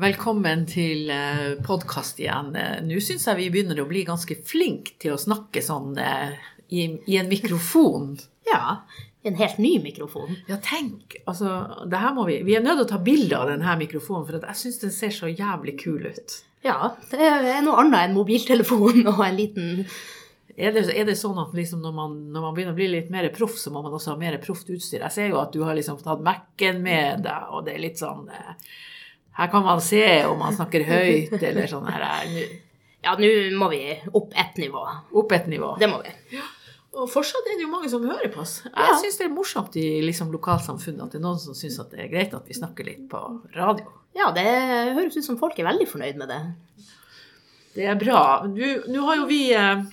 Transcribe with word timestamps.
Velkommen 0.00 0.62
til 0.64 1.10
podkast 1.66 2.16
igjen. 2.22 2.54
Nå 2.86 3.00
syns 3.04 3.26
jeg 3.28 3.36
vi 3.36 3.48
begynner 3.52 3.82
å 3.82 3.88
bli 3.90 4.06
ganske 4.08 4.38
flinke 4.48 4.94
til 5.02 5.12
å 5.12 5.18
snakke 5.20 5.60
sånn 5.60 5.98
eh, 6.00 6.30
i, 6.72 6.86
i 7.12 7.18
en 7.20 7.28
mikrofon. 7.28 8.14
Ja, 8.48 8.86
en 9.20 9.36
helt 9.36 9.58
ny 9.60 9.74
mikrofon. 9.84 10.38
Ja, 10.48 10.56
tenk. 10.64 11.18
Altså, 11.28 11.58
det 11.84 12.00
her 12.00 12.14
må 12.16 12.24
vi 12.30 12.38
Vi 12.46 12.56
er 12.56 12.64
nødt 12.64 12.80
til 12.80 12.86
å 12.86 12.92
ta 12.94 13.02
bilde 13.04 13.36
av 13.36 13.52
denne 13.52 13.74
mikrofonen, 13.82 14.24
for 14.24 14.40
jeg 14.40 14.60
syns 14.62 14.80
den 14.80 14.94
ser 14.96 15.12
så 15.12 15.28
jævlig 15.28 15.76
kul 15.84 16.08
ut. 16.08 16.38
Ja, 16.64 16.94
det 17.10 17.28
er 17.28 17.60
noe 17.60 17.82
annet 17.84 18.06
enn 18.06 18.16
mobiltelefon 18.16 19.04
og 19.12 19.20
en 19.26 19.36
liten 19.36 19.84
er 20.56 20.72
det, 20.72 20.86
er 20.88 21.04
det, 21.08 21.18
sånn 21.20 21.36
at 21.40 21.52
liksom 21.56 21.84
når, 21.84 21.92
man, 21.96 22.16
når, 22.32 22.46
man, 22.46 22.56
begynner 22.56 22.72
å 22.72 22.80
bli 22.80 22.88
litt 22.94 23.12
mer 23.12 23.28
proff, 23.36 23.58
så 23.60 23.72
må 23.72 23.84
man 23.84 23.92
også 23.92 24.14
ha 24.14 24.20
mer 24.20 24.40
proft 24.40 24.72
utstyr? 24.72 25.00
Jeg 25.00 25.12
ser 25.12 25.30
jo 25.32 25.40
at 25.40 25.52
du 25.52 25.62
har 25.64 25.76
liksom 25.76 26.00
tatt 26.00 26.24
Mac-en 26.24 26.80
med 26.84 27.24
deg, 27.24 27.52
og 27.52 27.64
det 27.68 27.76
er 27.76 27.84
litt 27.84 28.00
sånn 28.00 28.26
eh, 28.32 28.56
Her 29.36 29.48
kan 29.52 29.64
man 29.64 29.80
se 29.80 30.04
om 30.28 30.40
man 30.42 30.54
snakker 30.56 30.84
høyt, 30.88 31.36
eller 31.38 31.70
sånn 31.70 31.88
her. 31.88 32.26
Ja, 33.02 33.14
nå 33.18 33.30
må 33.58 33.70
vi 33.72 33.84
opp 34.12 34.34
ett 34.38 34.58
nivå. 34.60 34.82
Opp 35.18 35.32
ett 35.34 35.48
nivå. 35.50 35.74
Det 35.80 35.88
må 35.90 36.02
vi. 36.04 36.12
Ja. 36.36 36.44
Og 36.92 37.08
fortsatt 37.08 37.46
er 37.48 37.56
det 37.56 37.64
jo 37.64 37.70
mange 37.72 37.88
som 37.88 38.04
hører 38.04 38.28
på 38.32 38.42
oss. 38.42 38.58
Jeg 38.66 38.74
ja. 38.76 38.98
syns 39.00 39.16
det 39.16 39.24
er 39.24 39.32
morsomt 39.32 39.76
i 39.80 39.86
liksom, 40.04 40.28
lokalsamfunnet 40.34 41.06
at 41.06 41.14
det 41.14 41.22
er 41.22 41.24
noen 41.24 41.40
som 41.40 41.56
syns 41.56 41.80
det 41.88 42.04
er 42.04 42.10
greit 42.12 42.34
at 42.36 42.48
vi 42.48 42.56
snakker 42.58 42.84
litt 42.84 43.06
på 43.10 43.20
radio. 43.56 43.88
Ja, 44.12 44.28
det 44.36 44.44
høres 44.44 45.16
ut 45.16 45.24
som 45.24 45.38
folk 45.40 45.56
er 45.56 45.70
veldig 45.70 45.88
fornøyd 45.88 46.20
med 46.20 46.28
det. 46.28 46.42
Det 47.72 47.88
er 47.88 47.96
bra. 47.96 48.44
Nå 48.44 49.06
har 49.08 49.22
jo 49.22 49.24
vi 49.30 49.46
eh, 49.56 49.86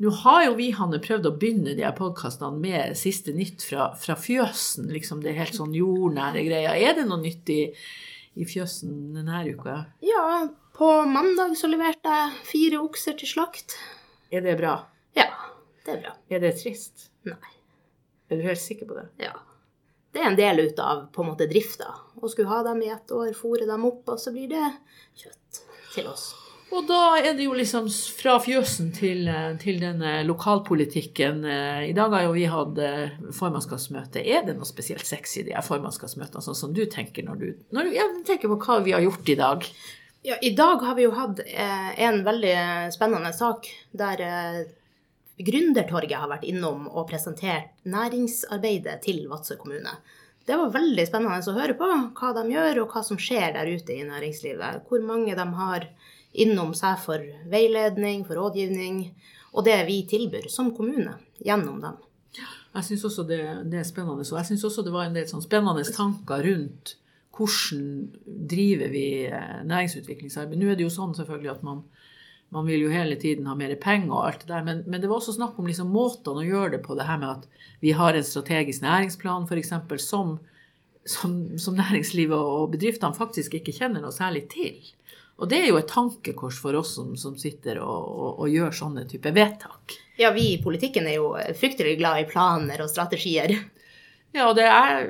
nå 0.00 0.12
har 0.22 0.44
jo 0.46 0.52
vi 0.56 0.70
Hanne, 0.76 1.00
prøvd 1.00 1.26
å 1.28 1.34
begynne 1.40 1.72
de 1.76 1.84
her 1.84 1.96
podkastene 1.96 2.56
med 2.56 2.96
siste 3.00 3.32
nytt 3.36 3.64
fra, 3.64 3.90
fra, 4.00 4.16
fjøsen. 4.16 4.92
liksom 4.92 5.24
Det 5.24 5.32
er 5.32 5.42
helt 5.42 5.56
sånn 5.56 5.72
jordnære 5.76 6.44
greier. 6.46 6.76
Er 6.76 6.96
det 6.96 7.08
noe 7.08 7.20
nytt 7.20 7.48
i, 7.52 7.62
i 8.38 8.46
fjøsen 8.46 9.14
denne 9.16 9.42
uka? 9.50 9.76
Ja, 10.04 10.48
på 10.76 10.90
mandag 11.10 11.56
så 11.58 11.70
leverte 11.70 12.12
jeg 12.14 12.44
fire 12.48 12.82
okser 12.84 13.16
til 13.18 13.30
slakt. 13.30 13.76
Er 14.30 14.44
det 14.44 14.56
bra? 14.60 14.76
Ja. 15.18 15.28
Det 15.84 15.96
er 15.96 16.02
bra. 16.04 16.16
Er 16.30 16.42
det 16.44 16.54
trist? 16.60 17.08
Nei. 17.26 17.54
Er 18.30 18.38
du 18.38 18.46
helt 18.46 18.62
sikker 18.62 18.86
på 18.86 18.98
det? 18.98 19.08
Ja. 19.24 19.34
Det 20.12 20.22
er 20.22 20.30
en 20.30 20.38
del 20.38 20.62
ut 20.66 20.78
av 20.82 21.06
på 21.14 21.22
en 21.22 21.32
måte 21.32 21.46
drifta. 21.50 21.90
Å 22.18 22.30
skulle 22.30 22.50
ha 22.50 22.62
dem 22.66 22.82
i 22.82 22.90
ett 22.90 23.10
år, 23.14 23.32
fôre 23.38 23.66
dem 23.66 23.84
opp, 23.86 24.02
og 24.10 24.18
så 24.22 24.32
blir 24.34 24.50
det 24.50 24.66
kjøtt 25.18 25.60
til 25.94 26.08
oss. 26.10 26.30
Og 26.70 26.86
da 26.86 27.18
er 27.18 27.34
det 27.34 27.48
jo 27.48 27.54
liksom 27.58 27.88
fra 28.14 28.36
fjøsen 28.42 28.92
til, 28.94 29.26
til 29.58 29.80
denne 29.82 30.20
lokalpolitikken. 30.22 31.42
I 31.88 31.94
dag 31.96 32.14
har 32.14 32.28
jo 32.28 32.34
vi 32.36 32.44
hatt 32.46 32.78
eh, 32.78 33.16
formannskapsmøte. 33.34 34.22
Er 34.22 34.44
det 34.46 34.54
noe 34.54 34.68
spesielt 34.68 35.06
sexy 35.08 35.40
i 35.40 35.48
de 35.48 35.56
her 35.56 35.66
formannskapsmøtene, 35.66 36.44
sånn 36.46 36.58
som 36.60 36.76
du 36.76 36.84
tenker 36.86 37.26
når 37.26 37.40
du, 37.42 37.48
når 37.74 37.88
du 37.88 37.96
ja, 37.98 38.06
tenker 38.28 38.52
på 38.52 38.60
hva 38.62 38.78
vi 38.86 38.94
har 38.94 39.02
gjort 39.02 39.32
i 39.34 39.38
dag? 39.40 39.66
Ja, 40.22 40.36
I 40.40 40.50
dag 40.54 40.82
har 40.84 40.94
vi 40.94 41.08
jo 41.08 41.14
hatt 41.16 41.40
eh, 41.46 41.90
en 42.06 42.22
veldig 42.26 42.56
spennende 42.94 43.32
sak 43.32 43.66
der 43.96 44.20
eh, 44.20 44.60
Gründertorget 45.40 46.20
har 46.20 46.28
vært 46.28 46.44
innom 46.44 46.84
og 46.90 47.06
presentert 47.08 47.70
næringsarbeidet 47.88 48.98
til 49.06 49.22
Vadsø 49.30 49.56
kommune. 49.56 49.94
Det 50.44 50.58
var 50.60 50.74
veldig 50.74 51.06
spennende 51.08 51.40
å 51.40 51.56
høre 51.56 51.76
på 51.78 51.88
hva 52.18 52.32
de 52.36 52.42
gjør, 52.52 52.82
og 52.82 52.92
hva 52.92 53.02
som 53.06 53.16
skjer 53.20 53.54
der 53.56 53.70
ute 53.70 53.96
i 53.96 54.04
næringslivet. 54.04 54.84
Hvor 54.88 55.00
mange 55.06 55.36
de 55.38 55.46
har 55.56 55.86
innom 56.32 56.74
seg 56.78 57.00
for 57.02 57.24
veiledning, 57.50 58.24
for 58.26 58.38
rådgivning, 58.38 59.02
og 59.50 59.66
det 59.66 59.80
vi 59.88 60.02
tilbyr 60.08 60.46
som 60.52 60.70
kommune 60.76 61.16
gjennom 61.42 61.80
dem. 61.82 61.98
Jeg 62.70 62.86
syns 62.86 63.04
også 63.08 63.24
det, 63.26 63.40
det, 63.70 63.80
er 63.80 63.86
spennende. 63.88 64.22
Og 64.22 64.38
jeg 64.38 64.50
syns 64.52 64.64
også 64.68 64.84
det 64.86 64.94
var 64.94 65.08
en 65.08 65.16
del 65.16 65.26
sånn 65.26 65.42
spennende 65.42 65.82
tanker 65.90 66.44
rundt 66.46 66.94
hvordan 67.34 68.10
driver 68.50 68.90
vi 68.92 69.06
eh, 69.26 69.62
næringsutviklingsarbeid. 69.66 70.60
Nå 70.60 70.70
er 70.70 70.78
det 70.78 70.84
jo 70.84 70.92
sånn 70.92 71.16
selvfølgelig 71.16 71.54
at 71.54 71.64
man 71.66 71.82
man 72.50 72.66
vil 72.66 72.82
jo 72.82 72.90
hele 72.90 73.14
tiden 73.14 73.46
ha 73.46 73.54
mer 73.54 73.76
penger 73.78 74.10
og 74.10 74.24
alt 74.26 74.40
det 74.42 74.50
der. 74.50 74.64
Men, 74.66 74.82
men 74.86 75.02
det 75.02 75.08
var 75.10 75.20
også 75.20 75.36
snakk 75.36 75.58
om 75.58 75.68
liksom 75.70 75.92
måtene 75.94 76.42
å 76.42 76.46
gjøre 76.46 76.72
det 76.74 76.80
på. 76.82 76.96
Det 76.98 77.06
her 77.06 77.20
med 77.22 77.30
at 77.30 77.66
vi 77.82 77.92
har 77.94 78.16
en 78.16 78.26
strategisk 78.26 78.82
næringsplan 78.82 79.46
f.eks. 79.46 79.70
Som, 80.02 80.32
som, 81.06 81.36
som 81.62 81.78
næringslivet 81.78 82.34
og 82.34 82.72
bedriftene 82.74 83.16
faktisk 83.16 83.54
ikke 83.60 83.76
kjenner 83.76 84.02
noe 84.02 84.14
særlig 84.14 84.48
til. 84.50 84.80
Og 85.40 85.48
det 85.48 85.62
er 85.62 85.70
jo 85.70 85.80
et 85.80 85.88
tankekors 85.88 86.60
for 86.60 86.76
oss 86.76 86.94
som, 86.98 87.14
som 87.16 87.36
sitter 87.40 87.80
og, 87.80 88.08
og, 88.12 88.30
og, 88.44 88.46
gjør 88.52 88.74
sånne 88.76 89.06
typer 89.08 89.32
vedtak. 89.36 89.96
Ja, 90.20 90.34
vi 90.36 90.50
i 90.52 90.62
politikken 90.62 91.08
er 91.08 91.16
jo 91.16 91.32
fryktelig 91.56 91.96
glad 92.00 92.22
i 92.22 92.26
planer 92.28 92.84
og 92.84 92.90
strategier. 92.92 93.56
Ja, 94.36 94.50
det 94.54 94.66
er 94.68 95.08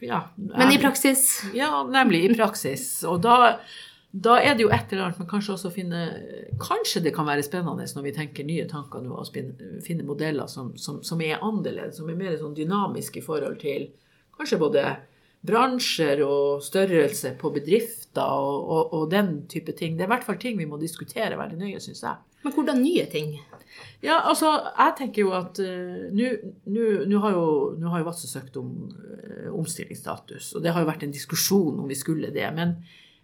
ja, 0.00 0.20
Men 0.36 0.70
i 0.72 0.78
praksis? 0.80 1.42
Ja, 1.52 1.82
nemlig 1.84 2.22
i 2.24 2.34
praksis. 2.36 3.02
Og 3.04 3.20
da 3.26 3.56
da 4.12 4.34
er 4.44 4.52
det 4.52 4.66
jo 4.66 4.68
et 4.68 4.90
eller 4.92 5.06
annet 5.06 5.20
man 5.22 5.28
kanskje 5.28 5.54
også 5.54 5.70
finner 5.72 6.10
Kanskje 6.60 7.00
det 7.00 7.14
kan 7.16 7.24
være 7.24 7.44
spennende 7.46 7.86
når 7.96 8.04
vi 8.04 8.12
tenker 8.12 8.44
nye 8.44 8.66
tanker 8.68 9.00
nå, 9.00 9.16
å 9.16 9.24
finne 9.86 10.04
modeller 10.04 10.50
som, 10.52 10.74
som, 10.76 10.98
som, 11.00 11.20
er 11.24 11.40
annerledes, 11.40 11.96
som 11.96 12.10
er 12.12 12.18
mer 12.18 12.36
sånn 12.36 12.52
dynamiske 12.56 13.22
i 13.22 13.24
forhold 13.24 13.56
til 13.62 13.88
kanskje 14.36 14.60
både 14.60 14.84
bransjer 15.42 16.22
og 16.24 16.62
størrelse 16.62 17.34
på 17.38 17.50
bedrifter 17.54 18.22
og, 18.22 18.58
og, 18.62 18.92
og, 18.94 19.08
den 19.10 19.40
type 19.50 19.74
ting. 19.78 19.96
Det 19.96 20.04
er 20.04 20.10
i 20.10 20.14
hvert 20.14 20.26
fall 20.26 20.38
ting 20.42 20.58
vi 20.58 20.68
må 20.68 20.78
diskutere 20.80 21.38
veldig 21.38 21.58
nøye, 21.58 21.80
syns 21.82 22.04
jeg. 22.04 22.20
Men 22.42 22.54
hvordan 22.54 22.82
nye 22.82 23.06
ting? 23.10 23.34
Ja, 24.02 24.20
altså, 24.28 24.50
jeg 24.76 24.94
tenker 24.98 25.22
jo 25.24 25.32
at 25.34 25.58
uh, 25.62 26.10
nå 26.14 27.22
har 27.22 27.36
jo, 27.36 27.46
jo 27.78 28.02
Vadsø 28.06 28.28
søkt 28.30 28.58
om 28.60 28.72
uh, 28.90 29.48
omstillingsstatus, 29.54 30.52
og 30.56 30.64
det 30.64 30.74
har 30.74 30.82
jo 30.82 30.90
vært 30.90 31.06
en 31.06 31.14
diskusjon 31.14 31.80
om 31.82 31.88
vi 31.90 31.98
skulle 31.98 32.32
det. 32.34 32.48
men 32.54 32.76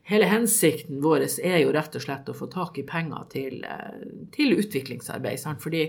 hele 0.09 0.25
hensikten 0.31 1.03
vår 1.05 1.27
er 1.45 1.59
jo 1.61 1.75
rett 1.75 1.99
og 1.99 2.03
slett 2.03 2.31
å 2.31 2.37
få 2.37 2.49
tak 2.49 2.78
i 2.81 2.87
penger 2.89 3.27
til, 3.34 3.61
uh, 3.67 4.27
til 4.34 4.57
utviklingsarbeid. 4.59 5.39
Sant? 5.39 5.62
Fordi 5.62 5.84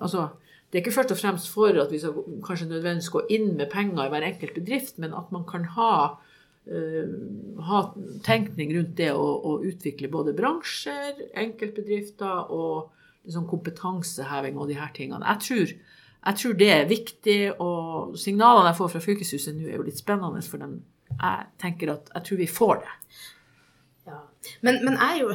altså, 0.00 0.30
det 0.72 0.78
er 0.78 0.86
ikke 0.86 0.94
først 0.94 1.10
og 1.12 1.18
fremst 1.20 1.48
for 1.52 1.76
at 1.82 1.90
vi 1.92 1.98
skal 2.00 2.14
kanskje 2.46 2.70
nødvendigvis 2.70 3.10
gå 3.12 3.20
inn 3.36 3.50
med 3.58 3.68
penger 3.72 4.06
i 4.06 4.12
hver 4.12 4.24
enkelt 4.24 4.54
bedrift, 4.56 4.98
men 5.02 5.12
at 5.12 5.28
man 5.34 5.44
kan 5.44 5.66
ha, 5.74 5.92
uh, 6.72 7.10
ha 7.68 7.80
tenkning 8.24 8.72
rundt 8.78 8.94
det 8.96 9.10
å, 9.12 9.26
å, 9.50 9.58
utvikle 9.68 10.08
både 10.08 10.32
bransjer, 10.38 11.20
enkeltbedrifter 11.44 12.54
og 12.56 12.88
liksom 13.26 13.44
kompetanseheving 13.50 14.56
og 14.56 14.72
de 14.72 14.78
her 14.80 14.96
tingene. 14.96 15.28
Jeg 15.34 15.44
tror, 15.44 15.74
jeg 16.22 16.40
tror 16.40 16.56
det 16.64 16.70
er 16.72 16.88
viktig, 16.88 17.38
og 17.60 18.16
signalene 18.18 18.72
jeg 18.72 18.80
får 18.80 18.94
fra 18.94 19.04
fylkeshuset 19.04 19.58
nå, 19.58 19.68
er 19.68 19.76
jo 19.76 19.86
litt 19.90 20.00
spennende 20.00 20.40
for 20.48 20.64
dem 20.64 20.80
jeg 21.12 21.48
tenker 21.60 21.92
at 21.92 22.08
jeg 22.14 22.28
tror 22.28 22.40
vi 22.40 22.48
får 22.48 22.78
det. 22.80 22.94
Ja. 24.08 24.22
Men, 24.64 24.80
men 24.86 24.96
jeg 24.96 25.20
jo 25.20 25.34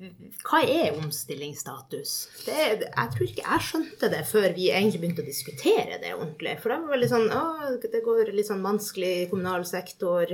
hva 0.00 0.60
er 0.64 0.96
omstillingsstatus? 0.96 2.12
Det, 2.46 2.58
jeg 2.86 3.14
tror 3.14 3.24
ikke 3.26 3.44
jeg 3.44 3.64
skjønte 3.66 4.08
det 4.12 4.20
før 4.28 4.46
vi 4.56 4.70
egentlig 4.72 5.02
begynte 5.02 5.24
å 5.24 5.28
diskutere 5.28 5.98
det 6.00 6.14
ordentlig. 6.16 6.54
For 6.62 6.72
det 6.72 6.78
var 6.84 6.94
veldig 6.94 7.10
sånn 7.10 7.26
å, 7.36 7.42
det 7.82 8.04
går 8.04 8.30
litt 8.32 8.48
sånn 8.48 8.64
vanskelig 8.64 9.10
i 9.18 9.26
kommunal 9.32 9.66
sektor. 9.68 10.32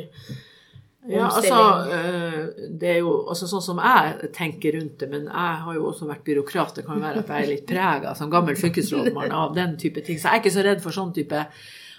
Ja, 1.07 1.29
altså, 1.29 1.59
eh, 1.95 2.39
det 2.79 2.93
er 2.97 3.01
jo 3.05 3.13
altså, 3.31 3.47
sånn 3.51 3.63
som 3.63 3.81
jeg 3.83 4.31
tenker 4.35 4.75
rundt 4.79 5.01
det, 5.03 5.11
men 5.11 5.27
jeg 5.29 5.59
har 5.65 5.79
jo 5.79 5.89
også 5.91 6.09
vært 6.11 6.25
byråkrat. 6.27 6.79
Det 6.79 6.87
kan 6.87 6.99
jo 6.99 7.07
være 7.07 7.23
at 7.23 7.33
jeg 7.35 7.47
er 7.47 7.53
litt 7.53 7.67
prega 7.69 8.15
som 8.19 8.31
gammel 8.31 8.59
fylkesrådmann 8.59 9.35
av 9.35 9.55
den 9.59 9.77
type 9.81 10.03
ting. 10.07 10.19
Så 10.19 10.31
jeg 10.31 10.41
er 10.41 10.45
ikke 10.45 10.57
så 10.57 10.67
redd 10.67 10.83
for 10.85 10.97
sånn 10.97 11.15
type 11.17 11.49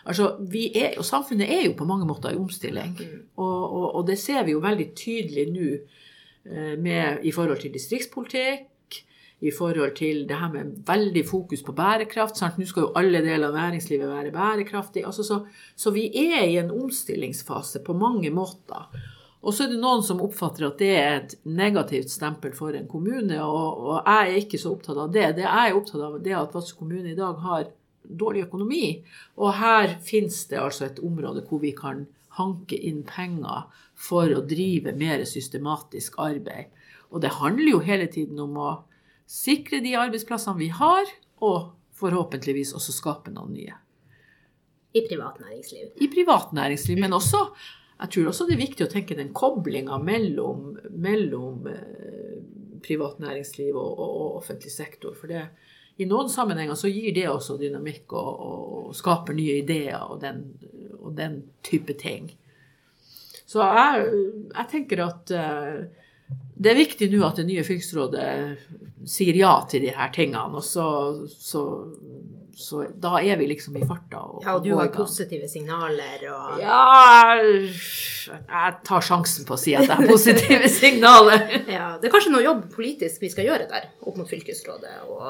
Altså, 0.08 0.38
er 0.48 0.94
og 0.96 1.04
Samfunnet 1.04 1.50
er 1.52 1.66
jo 1.66 1.74
på 1.76 1.84
mange 1.84 2.06
måter 2.08 2.32
i 2.32 2.38
omstilling. 2.40 2.94
Mm. 2.96 3.24
Og, 3.44 3.64
og, 3.66 3.88
og, 3.90 4.04
det 4.08 4.16
ser 4.22 4.46
vi 4.48 4.54
jo 4.54 4.62
veldig 4.64 4.86
tydelig 4.96 5.44
nå 5.52 5.72
eh, 6.52 7.20
i 7.24 7.32
forhold 7.36 7.62
til 7.62 7.74
distriktspolitikk, 7.74 9.00
i 9.40 9.52
forhold 9.54 9.94
til 9.96 10.24
det 10.30 10.38
her 10.40 10.50
med 10.50 10.80
veldig 10.88 11.24
fokus 11.28 11.62
på 11.64 11.76
bærekraft. 11.78 12.40
Sant? 12.40 12.58
Nå 12.58 12.66
skal 12.66 12.88
jo 12.88 12.96
alle 12.98 13.22
deler 13.22 13.52
av 13.52 13.60
næringslivet 13.60 14.10
være 14.10 14.34
bærekraftig. 14.34 15.06
Altså, 15.06 15.24
så, 15.24 15.44
så, 15.76 15.94
vi 15.94 16.08
er 16.10 16.48
i 16.48 16.58
en 16.58 16.74
omstillingsfase 16.74 17.84
på 17.86 17.94
mange 17.94 18.32
måter. 18.34 18.90
Og 19.46 19.54
så 19.54 19.68
er 19.68 19.76
det 19.76 19.80
noen 19.80 20.02
som 20.04 20.24
oppfatter 20.26 20.66
at 20.66 20.82
det 20.82 20.94
er 20.98 21.20
et 21.20 21.36
negativt 21.46 22.10
stempel 22.10 22.56
for 22.58 22.74
en 22.74 22.90
kommune, 22.90 23.38
og, 23.46 23.84
og 23.86 24.00
jeg 24.00 24.32
er 24.32 24.40
ikke 24.42 24.60
så 24.60 24.74
opptatt 24.74 24.98
av 25.04 25.14
det. 25.14 25.28
Det 25.38 25.46
jeg 25.46 25.70
er 25.70 25.78
opptatt 25.78 26.02
av, 26.02 26.18
det 26.24 26.34
er 26.34 26.40
at 26.42 26.58
Vadsø 26.58 26.80
kommune 26.80 27.14
i 27.14 27.20
dag 27.20 27.38
har 27.46 27.70
dårlig 28.08 28.48
økonomi. 28.48 28.84
Og 29.38 29.54
her 29.60 30.00
finnes 30.04 30.42
det 30.50 30.60
altså 30.60 30.88
et 30.88 31.04
område 31.04 31.46
hvor 31.48 31.62
vi 31.62 31.76
kan 31.78 32.08
hanke 32.38 32.78
inn 32.78 33.04
penger 33.08 33.70
for 33.98 34.32
å 34.34 34.44
drive 34.46 34.94
mer 34.98 35.24
systematisk 35.26 36.20
arbeid. 36.22 36.70
Og 37.10 37.24
det 37.24 37.38
handler 37.40 37.72
jo 37.72 37.82
hele 37.84 38.08
tiden 38.12 38.40
om 38.44 38.60
å 38.62 38.70
sikre 39.28 39.82
de 39.84 39.96
arbeidsplassene 40.00 40.60
vi 40.60 40.70
har, 40.76 41.10
og 41.44 41.74
forhåpentligvis 41.98 42.76
også 42.78 42.94
skape 42.94 43.34
noen 43.34 43.56
nye. 43.58 43.76
I 44.96 45.04
privat 45.08 45.42
næringsliv. 45.42 45.90
I 46.02 46.08
privat 46.14 46.54
næringsliv, 46.56 47.02
men 47.02 47.16
også 47.18 47.44
jeg 47.98 48.12
tror 48.14 48.30
også 48.30 48.46
det 48.46 48.54
er 48.54 48.62
viktig 48.62 48.86
å 48.86 48.92
tenke 48.92 49.18
den 49.18 49.32
koblinga 49.36 49.98
mellom, 49.98 50.76
mellom 50.94 51.66
eh, 51.72 52.36
privat 52.86 53.18
næringsliv 53.24 53.74
og, 53.74 53.88
og, 53.90 54.12
og, 54.12 54.36
offentlig 54.44 54.72
sektor. 54.74 55.16
For 55.18 55.32
det, 55.32 55.48
i 55.98 56.06
noen 56.06 56.30
sammenhenger 56.30 56.78
så 56.78 56.92
gir 56.94 57.16
det 57.16 57.26
også 57.32 57.58
dynamikk 57.58 58.14
og, 58.14 58.44
og 58.50 58.98
skaper 58.98 59.38
nye 59.38 59.58
ideer 59.64 59.98
og 60.06 60.22
den, 60.22 60.44
og 61.00 61.16
den 61.18 61.42
type 61.66 61.98
ting. 61.98 62.30
Så 63.48 63.64
jeg, 63.64 64.08
jeg 64.52 64.70
tenker 64.74 65.04
at 65.06 65.32
uh, 65.32 65.78
det 66.58 66.74
er 66.74 66.82
viktig 66.82 67.08
nå 67.14 67.22
at 67.28 67.40
det 67.40 67.48
nye 67.48 67.64
fylkesrådet 67.64 68.28
sier 69.08 69.38
ja 69.40 69.54
til 69.70 69.86
de 69.86 69.94
her 69.96 70.12
tingene. 70.16 70.60
Og 70.60 70.66
så, 70.66 70.88
så 71.32 71.64
så 72.58 72.80
da 72.98 73.20
er 73.22 73.38
vi 73.38 73.46
liksom 73.52 73.76
i 73.78 73.84
farta. 73.86 74.18
Og, 74.18 74.40
ja, 74.42 74.56
og 74.58 74.64
du 74.66 74.72
har 74.74 74.88
positive 74.90 75.46
signaler 75.46 76.24
og 76.34 76.56
Ja, 76.58 77.36
jeg 77.38 78.72
tar 78.88 79.06
sjansen 79.06 79.46
på 79.46 79.54
å 79.54 79.60
si 79.62 79.76
at 79.78 79.86
jeg 79.86 79.94
har 79.94 80.10
positive 80.16 80.72
signaler. 80.74 81.44
ja, 81.70 81.92
Det 82.02 82.10
er 82.10 82.16
kanskje 82.16 82.32
noe 82.34 82.42
jobb 82.42 82.64
politisk 82.74 83.22
vi 83.22 83.30
skal 83.30 83.46
gjøre 83.46 83.68
der, 83.70 83.86
opp 84.02 84.18
mot 84.18 84.32
fylkesrådet 84.32 84.96
og 85.06 85.22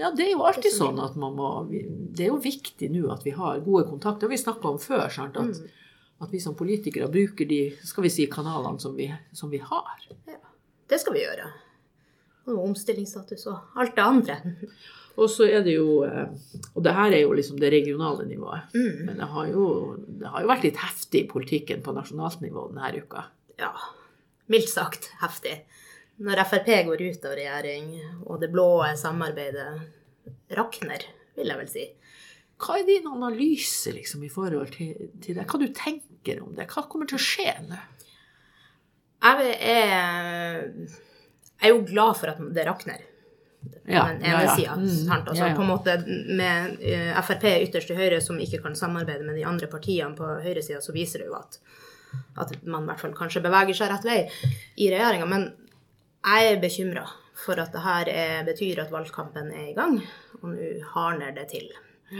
Ja, 0.00 0.08
det 0.08 0.30
er 0.30 0.32
jo 0.32 0.46
alltid 0.48 0.72
sånn 0.72 1.04
at 1.04 1.20
man 1.20 1.36
må 1.36 1.50
Det 1.68 2.24
er 2.24 2.32
jo 2.32 2.40
viktig 2.40 2.88
nå 2.96 3.12
at 3.12 3.28
vi 3.28 3.36
har 3.36 3.60
gode 3.60 3.84
kontakter. 3.90 4.24
Og 4.30 4.32
vi 4.32 4.40
snakka 4.40 4.72
om 4.72 4.80
før, 4.80 5.04
sant. 5.12 5.36
At, 5.36 5.60
mm. 5.60 5.79
At, 6.20 6.28
vi 6.32 6.40
som 6.40 6.56
politikere 6.56 7.08
bruker 7.10 7.48
de 7.48 7.62
skal 7.86 8.04
vi 8.04 8.12
si, 8.12 8.28
kanalene 8.30 8.80
som 8.82 8.94
vi, 8.96 9.08
som 9.32 9.50
vi 9.50 9.60
har. 9.64 10.06
Ja, 10.28 10.40
det 10.90 11.00
skal 11.00 11.16
vi 11.16 11.24
gjøre. 11.24 11.50
Og 12.50 12.64
omstillingsstatus 12.70 13.46
og 13.50 13.80
alt 13.80 13.96
det 13.96 14.04
andre. 14.04 14.38
Og 15.20 15.28
så 15.28 15.46
er 15.50 15.64
det 15.66 15.74
jo 15.74 16.00
eh, 16.06 16.30
Og 16.74 16.84
det 16.84 16.94
her 16.96 17.12
er 17.12 17.22
jo 17.24 17.34
liksom 17.36 17.58
det 17.60 17.72
regionale 17.74 18.24
nivået. 18.28 18.72
Mm. 18.74 19.06
Men 19.08 19.20
det 19.20 19.28
har, 19.32 19.48
jo, 19.52 19.66
det 20.06 20.28
har, 20.28 20.42
jo, 20.42 20.50
vært 20.50 20.66
litt 20.68 20.80
heftig 20.80 21.24
i 21.24 21.30
politikken 21.30 21.84
på 21.84 21.94
nasjonalt 21.96 22.40
nivå 22.44 22.68
denne 22.70 23.02
uka. 23.02 23.26
Ja. 23.60 23.72
Mildt 24.50 24.72
sagt 24.72 25.10
heftig. 25.20 25.60
Når 26.20 26.42
Frp 26.44 26.68
går 26.88 27.00
ut 27.00 27.24
av 27.24 27.36
regjering, 27.36 27.92
og 28.28 28.42
det 28.42 28.50
blå 28.52 28.82
samarbeidet 29.00 29.70
rakner, 30.56 31.06
vil 31.38 31.48
jeg 31.48 31.60
vel 31.60 31.70
si. 31.70 31.84
Hva 32.60 32.76
er 32.76 32.84
din 32.88 33.08
analyse 33.08 33.92
liksom, 33.96 34.24
i 34.26 34.32
forhold 34.32 34.74
til, 34.74 34.92
til, 35.22 35.38
det? 35.38 35.46
Hva 35.48 35.60
du 35.60 35.70
tenker 35.72 36.09
om 36.42 36.54
det? 36.56 36.68
Hva 36.70 36.84
kommer 36.90 37.08
til 37.10 37.18
å 37.18 37.22
skje 37.24 37.54
nå? 37.68 37.78
Jeg 39.20 39.54
er, 39.60 40.68
jeg 41.60 41.68
er 41.68 41.74
jo 41.74 41.82
glad 41.84 42.16
for 42.16 42.32
at 42.32 42.38
det 42.56 42.64
rakner 42.64 43.02
ja, 43.84 44.06
den 44.08 44.22
ene 44.22 44.30
ja, 44.30 44.42
ja. 44.46 44.54
sida. 44.56 44.76
Mm, 44.76 45.26
altså, 45.26 45.50
På 45.56 45.62
en 45.62 45.68
måte 45.68 45.96
med 46.38 46.80
uh, 46.80 47.20
Frp 47.26 47.44
ytterst 47.50 47.90
til 47.90 47.98
høyre 47.98 48.20
som 48.24 48.40
ikke 48.40 48.62
kan 48.64 48.76
samarbeide 48.78 49.26
med 49.26 49.36
de 49.36 49.44
andre 49.48 49.68
partiene 49.70 50.16
på 50.16 50.28
høyresida, 50.44 50.80
så 50.80 50.94
viser 50.96 51.24
det 51.24 51.28
jo 51.28 51.36
at, 51.36 51.58
at 52.40 52.54
man 52.64 52.86
i 52.86 52.92
hvert 52.92 53.04
fall 53.04 53.16
kanskje 53.16 53.44
beveger 53.44 53.76
seg 53.76 53.92
rett 53.92 54.08
vei 54.08 54.20
i 54.80 54.88
regjeringa. 54.92 55.28
Men 55.28 55.50
jeg 56.24 56.54
er 56.54 56.62
bekymra 56.62 57.04
for 57.40 57.60
at 57.60 57.72
det 57.72 57.84
her 57.84 58.10
er, 58.12 58.40
betyr 58.48 58.82
at 58.82 58.92
valgkampen 58.92 59.52
er 59.52 59.70
i 59.70 59.76
gang, 59.76 60.00
og 60.40 60.50
nå 60.52 60.72
hardner 60.94 61.32
det 61.36 61.48
til. 61.54 61.70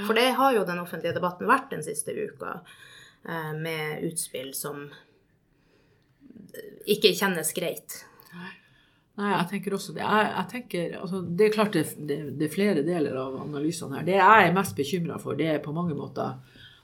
For 0.07 0.17
det 0.17 0.31
har 0.39 0.55
jo 0.55 0.65
den 0.69 0.79
offentlige 0.81 1.17
debatten 1.17 1.49
vært 1.51 1.73
den 1.73 1.83
siste 1.85 2.15
uka, 2.15 2.61
med 3.23 4.05
utspill 4.09 4.55
som 4.57 4.87
ikke 6.89 7.13
kjennes 7.17 7.53
greit. 7.57 7.99
Nei, 9.21 9.33
jeg 9.35 9.49
tenker 9.51 9.75
også 9.77 9.93
det. 9.93 10.05
Jeg, 10.05 10.29
jeg 10.31 10.49
tenker, 10.55 10.93
altså, 11.03 11.21
det 11.21 11.47
er 11.47 11.55
klart 11.55 11.77
det, 11.77 11.85
det, 11.99 12.19
det, 12.39 12.47
er 12.47 12.55
flere 12.55 12.85
deler 12.87 13.19
av 13.21 13.37
analysene 13.43 13.99
her. 13.99 14.07
Det 14.07 14.17
jeg 14.17 14.47
er 14.47 14.57
mest 14.57 14.77
bekymra 14.79 15.19
for, 15.21 15.37
det 15.37 15.51
er 15.51 15.65
på 15.65 15.75
mange 15.77 15.97
måter 15.99 16.39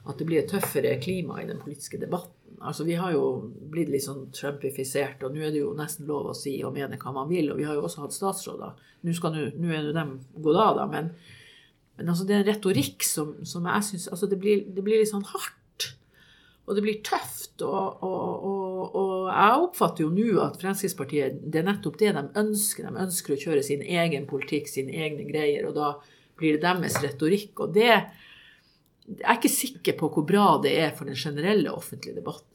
at 0.06 0.20
det 0.20 0.26
blir 0.28 0.42
et 0.42 0.50
tøffere 0.50 0.98
klima 1.02 1.40
i 1.40 1.48
den 1.48 1.62
politiske 1.62 1.98
debatten. 2.02 2.34
Altså, 2.60 2.84
Vi 2.88 2.98
har 2.98 3.14
jo 3.14 3.24
blitt 3.72 3.90
litt 3.92 4.04
sånn 4.04 4.28
trumpifisert, 4.34 5.24
og 5.24 5.34
nå 5.34 5.46
er 5.46 5.54
det 5.54 5.62
jo 5.62 5.72
nesten 5.76 6.06
lov 6.08 6.30
å 6.30 6.36
si 6.36 6.54
og 6.64 6.76
mene 6.76 6.98
hva 7.00 7.14
man 7.14 7.30
vil. 7.30 7.50
Og 7.52 7.60
vi 7.60 7.66
har 7.68 7.78
jo 7.78 7.84
også 7.88 8.04
hatt 8.04 8.16
statsråder. 8.16 8.76
Nå, 9.02 9.16
skal 9.16 9.34
nu, 9.34 9.42
nå 9.56 9.72
er 9.72 9.88
jo 9.88 9.96
dem 9.96 10.16
gått 10.44 10.60
av, 10.60 10.78
da. 10.78 10.86
Men, 10.92 11.10
men 11.96 12.12
altså, 12.12 12.26
det 12.28 12.36
er 12.36 12.44
en 12.44 12.50
retorikk 12.50 13.06
som, 13.06 13.34
som 13.48 13.66
jeg 13.70 13.88
syns 13.90 14.10
altså, 14.12 14.28
det, 14.30 14.40
det 14.40 14.84
blir 14.84 15.00
litt 15.00 15.12
sånn 15.12 15.26
hardt 15.32 15.56
og 16.66 16.74
det 16.74 16.82
blir 16.82 16.98
tøft. 17.06 17.62
Og, 17.62 18.02
og, 18.04 18.46
og, 18.50 18.96
og, 18.98 19.14
jeg 19.30 19.62
oppfatter 19.62 20.04
jo 20.04 20.10
nå 20.12 20.40
at 20.44 20.58
Fremskrittspartiet 20.60 21.38
det 21.46 21.62
er 21.62 21.68
nettopp 21.70 21.98
det 22.02 22.12
de 22.16 22.24
ønsker. 22.42 22.88
De 22.88 23.04
ønsker 23.06 23.36
å 23.36 23.40
kjøre 23.46 23.64
sin 23.66 23.84
egen 23.86 24.26
politikk, 24.28 24.68
sine 24.70 24.94
egne 25.06 25.28
greier, 25.30 25.68
og 25.70 25.76
da 25.78 25.94
blir 26.36 26.58
det 26.58 26.66
deres 26.66 26.98
retorikk. 27.04 27.54
Og 27.64 27.74
det 27.76 27.90
Jeg 29.06 29.22
er 29.22 29.38
ikke 29.38 29.52
sikker 29.52 29.94
på 30.00 30.10
hvor 30.10 30.26
bra 30.26 30.48
det 30.62 30.74
er 30.82 30.90
for 30.90 31.06
den 31.06 31.18
generelle 31.18 31.70
offentlige 31.70 32.18
debatten. 32.18 32.50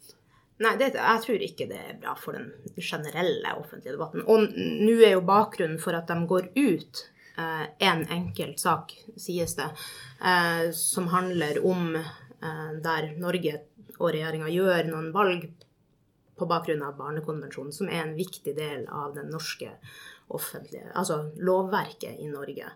Nei, 0.61 0.75
det, 0.77 0.91
jeg 0.93 1.21
tror 1.23 1.43
ikke 1.45 1.65
det 1.71 1.79
er 1.79 1.95
bra 2.01 2.11
for 2.19 2.37
den 2.37 2.51
generelle 2.77 3.55
offentlige 3.57 3.95
debatten. 3.95 4.25
Og 4.29 4.51
nå 4.51 4.97
er 4.99 5.15
jo 5.15 5.23
bakgrunnen 5.25 5.79
for 5.81 5.97
at 5.97 6.11
de 6.11 6.17
går 6.29 6.51
ut 6.53 7.01
eh, 7.39 7.63
en 7.87 8.03
enkelt 8.13 8.61
sak, 8.61 8.93
sies 9.17 9.55
det, 9.57 9.69
eh, 10.21 10.67
som 10.77 11.09
handler 11.15 11.63
om 11.65 11.95
eh, 11.97 12.69
der 12.83 13.09
Norge 13.17 13.55
og 14.01 14.11
regjeringa 14.15 14.49
gjør 14.51 14.89
noen 14.89 15.11
valg 15.15 15.45
på 16.41 16.47
bakgrunn 16.49 16.81
av 16.83 16.97
Barnekonvensjonen, 16.97 17.73
som 17.75 17.89
er 17.89 18.01
en 18.01 18.15
viktig 18.17 18.55
del 18.57 18.87
av 18.89 19.13
den 19.15 19.29
norske 19.29 19.75
offentlige 20.31 20.89
Altså 20.95 21.19
lovverket 21.43 22.19
i 22.23 22.29
Norge. 22.31 22.71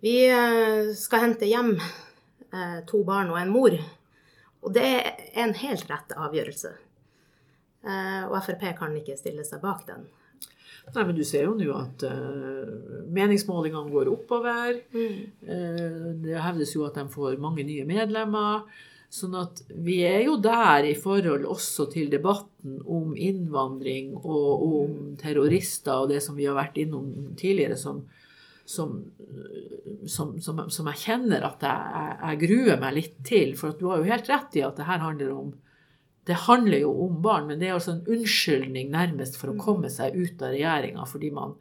Vi 0.00 0.14
eh, 0.30 0.92
skal 0.96 1.24
hente 1.26 1.48
hjem 1.50 1.72
eh, 1.78 2.78
to 2.88 3.02
barn 3.04 3.32
og 3.32 3.40
en 3.40 3.50
mor. 3.52 3.74
Og 4.62 4.74
det 4.74 4.84
er 4.86 5.08
en 5.42 5.56
helt 5.58 5.90
rett 5.90 6.14
avgjørelse. 6.14 6.70
Eh, 7.82 8.22
og 8.28 8.38
Frp 8.46 8.64
kan 8.78 8.94
ikke 8.98 9.18
stille 9.18 9.44
seg 9.46 9.62
bak 9.64 9.84
den. 9.90 10.06
Nei, 10.94 11.02
men 11.04 11.16
du 11.18 11.24
ser 11.26 11.44
jo 11.44 11.56
nå 11.58 11.68
at 11.76 12.04
uh, 12.08 12.68
meningsmålingene 13.12 13.92
går 13.92 14.08
oppover. 14.08 14.78
Mm. 14.94 15.18
Uh, 15.44 16.06
det 16.24 16.38
hevdes 16.40 16.72
jo 16.72 16.86
at 16.86 16.96
de 16.96 17.04
får 17.12 17.36
mange 17.42 17.66
nye 17.68 17.84
medlemmer. 17.88 18.64
Sånn 19.08 19.32
at 19.40 19.62
vi 19.72 20.02
er 20.04 20.26
jo 20.26 20.34
der 20.44 20.84
i 20.84 20.96
forhold 20.98 21.46
også 21.48 21.86
til 21.94 22.10
debatten 22.12 22.76
om 22.84 23.14
innvandring 23.16 24.10
og 24.18 24.64
om 24.68 24.98
terrorister 25.20 26.02
og 26.04 26.10
det 26.12 26.20
som 26.24 26.36
vi 26.36 26.44
har 26.44 26.58
vært 26.58 26.76
innom 26.82 27.06
tidligere, 27.40 27.78
som, 27.80 28.02
som, 28.68 28.98
som, 30.04 30.36
som 30.44 30.90
jeg 30.92 31.02
kjenner 31.06 31.46
at 31.48 31.64
jeg, 31.64 32.18
jeg, 32.20 32.40
gruer 32.44 32.82
meg 32.84 32.98
litt 32.98 33.16
til. 33.24 33.56
For 33.56 33.72
du 33.80 33.88
har 33.88 34.02
jo 34.02 34.10
helt 34.10 34.28
rett 34.28 34.60
i 34.60 34.66
at 34.66 34.76
det 34.76 34.90
her 34.90 35.00
handler 35.06 35.32
om 35.38 35.56
det 36.28 36.36
handler 36.44 36.82
jo 36.82 36.90
om 37.06 37.22
barn, 37.24 37.46
men 37.48 37.56
det 37.56 37.70
er 37.70 37.78
altså 37.78 37.94
en 37.94 38.08
unnskyldning 38.12 38.90
nærmest 38.92 39.38
for 39.40 39.48
å 39.48 39.56
komme 39.56 39.88
seg 39.88 40.12
ut 40.12 40.42
av 40.44 40.52
regjeringa 40.52 41.06
fordi 41.08 41.30
man 41.32 41.54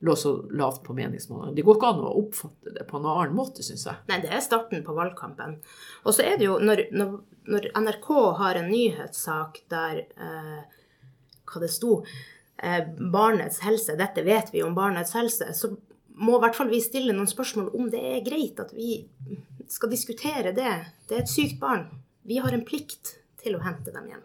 lå 0.00 0.16
så 0.16 0.42
lavt 0.50 0.82
på 0.84 0.94
meningsmålene. 0.94 1.54
Det 1.56 1.64
går 1.64 1.78
ikke 1.78 1.88
an 1.88 2.04
å 2.04 2.14
oppfatte 2.20 2.72
det 2.76 2.84
på 2.88 3.00
noen 3.00 3.22
annen 3.22 3.36
måte, 3.38 3.64
syns 3.64 3.86
jeg. 3.88 4.02
Nei, 4.10 4.20
det 4.24 4.32
er 4.34 4.44
starten 4.44 4.84
på 4.84 4.94
valgkampen. 4.96 5.56
Og 6.04 6.16
så 6.16 6.26
er 6.26 6.36
det 6.36 6.48
jo, 6.50 6.58
når, 6.60 6.86
når, 6.92 7.14
når 7.48 7.68
NRK 7.80 8.10
har 8.42 8.60
en 8.60 8.70
nyhetssak 8.72 9.62
der 9.72 10.02
eh, 10.04 10.64
Hva 11.46 11.62
det 11.62 11.72
sto 11.72 12.00
eh, 12.02 12.82
Barnets 13.12 13.62
helse. 13.64 13.96
Dette 13.96 14.24
vet 14.26 14.52
vi 14.52 14.64
om 14.66 14.76
barnets 14.76 15.14
helse. 15.16 15.52
Så 15.54 15.72
må 16.16 16.36
i 16.36 16.44
hvert 16.44 16.56
fall 16.58 16.72
vi 16.72 16.80
stille 16.84 17.16
noen 17.16 17.30
spørsmål 17.30 17.72
om 17.76 17.90
det 17.92 18.00
er 18.00 18.24
greit 18.26 18.60
at 18.60 18.72
vi 18.76 19.06
skal 19.72 19.92
diskutere 19.92 20.52
det. 20.56 20.74
Det 21.08 21.16
er 21.16 21.24
et 21.24 21.32
sykt 21.32 21.60
barn. 21.60 21.88
Vi 22.26 22.40
har 22.42 22.52
en 22.52 22.64
plikt 22.66 23.16
til 23.40 23.56
å 23.56 23.62
hente 23.64 23.94
dem 23.94 24.10
hjem. 24.10 24.24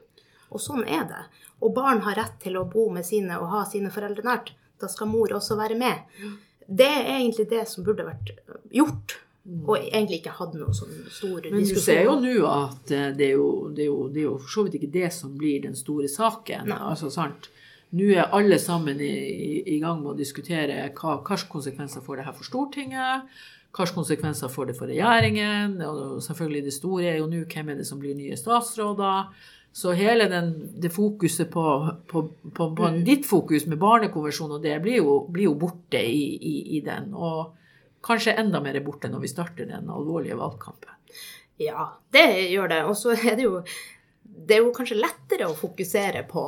Og 0.51 0.59
sånn 0.59 0.83
er 0.83 1.05
det. 1.07 1.21
Og 1.63 1.75
barn 1.75 2.01
har 2.03 2.17
rett 2.19 2.41
til 2.43 2.57
å 2.59 2.67
bo 2.67 2.89
med 2.91 3.05
sine 3.07 3.37
og 3.39 3.53
ha 3.53 3.63
sine 3.69 3.91
foreldre 3.93 4.25
nært 4.27 4.51
da 4.81 4.89
skal 4.91 5.09
mor 5.11 5.33
også 5.37 5.57
være 5.59 5.77
med. 5.79 6.21
Det 6.67 6.87
er 6.87 7.17
egentlig 7.17 7.49
det 7.51 7.65
som 7.69 7.85
burde 7.85 8.07
vært 8.07 8.33
gjort. 8.73 9.19
Og 9.41 9.73
egentlig 9.79 10.19
ikke 10.19 10.35
hatt 10.37 10.51
noe 10.53 10.73
sånn 10.77 10.91
stor 11.09 11.39
diskusjon. 11.41 11.55
Men 11.55 11.65
du 11.65 11.79
ser 11.81 12.03
jo 12.05 12.13
nå 12.21 12.33
at 12.45 12.91
eh, 12.93 13.07
det 13.17 13.31
er 13.31 13.39
jo, 13.39 13.47
det 13.73 13.87
er 13.87 13.89
jo, 13.89 14.03
det 14.13 14.21
er 14.21 14.27
jo 14.27 14.35
for 14.37 14.53
så 14.53 14.65
vidt 14.67 14.77
ikke 14.77 14.91
det 14.93 15.09
som 15.15 15.31
blir 15.37 15.63
den 15.63 15.73
store 15.77 16.09
saken. 16.11 16.69
Nei. 16.69 16.77
altså 16.91 17.09
sant? 17.13 17.49
Nå 17.97 18.11
er 18.13 18.29
alle 18.37 18.59
sammen 18.61 19.01
i, 19.03 19.09
i, 19.09 19.49
i, 19.73 19.79
gang 19.81 19.97
med 20.03 20.13
å 20.13 20.19
diskutere 20.19 20.85
hva, 20.93 21.17
hvilke 21.25 21.49
konsekvenser 21.51 22.05
får 22.05 22.21
det 22.21 22.27
her 22.27 22.37
for 22.37 22.47
Stortinget. 22.47 23.41
Hvilke 23.71 23.97
konsekvenser 23.97 24.53
får 24.53 24.69
det 24.69 24.77
for 24.77 24.91
regjeringen? 24.93 25.75
Og 25.89 26.21
selvfølgelig 26.23 26.63
det 26.69 26.75
store 26.77 27.09
er 27.09 27.19
jo 27.19 27.27
nå 27.31 27.41
hvem 27.49 27.73
er 27.73 27.81
det 27.81 27.89
som 27.89 27.99
blir 27.99 28.15
nye 28.15 28.37
statsråder. 28.39 29.33
Så 29.73 29.93
hele 29.95 30.27
den, 30.27 30.51
det 30.81 30.89
fokuset 30.89 31.51
på, 31.51 31.63
på, 32.07 32.27
på, 32.53 32.75
på 32.75 32.87
mm. 32.87 33.03
ditt 33.07 33.27
fokus 33.27 33.65
med 33.71 33.79
barnekonvensjonen 33.79 34.57
og 34.57 34.65
det 34.65 34.75
blir 34.83 34.99
jo, 34.99 35.13
blir 35.31 35.47
jo 35.47 35.55
borte 35.59 36.01
i, 36.03 36.25
i, 36.35 36.55
i, 36.77 36.81
den. 36.83 37.13
Og 37.15 37.53
kanskje 38.03 38.35
enda 38.41 38.59
mer 38.63 38.81
borte 38.83 39.07
når 39.11 39.23
vi 39.23 39.31
starter 39.31 39.69
den 39.69 39.87
alvorlige 39.89 40.35
valgkampen. 40.39 40.91
Ja, 41.61 41.87
det 42.11 42.27
gjør 42.51 42.67
det. 42.73 42.83
Og 42.89 42.97
så 42.99 43.15
er 43.15 43.37
det 43.37 43.47
jo 43.47 43.63
Det 44.21 44.55
er 44.55 44.63
jo 44.63 44.71
kanskje 44.73 44.95
lettere 44.97 45.47
å 45.47 45.55
fokusere 45.55 46.23
på 46.27 46.43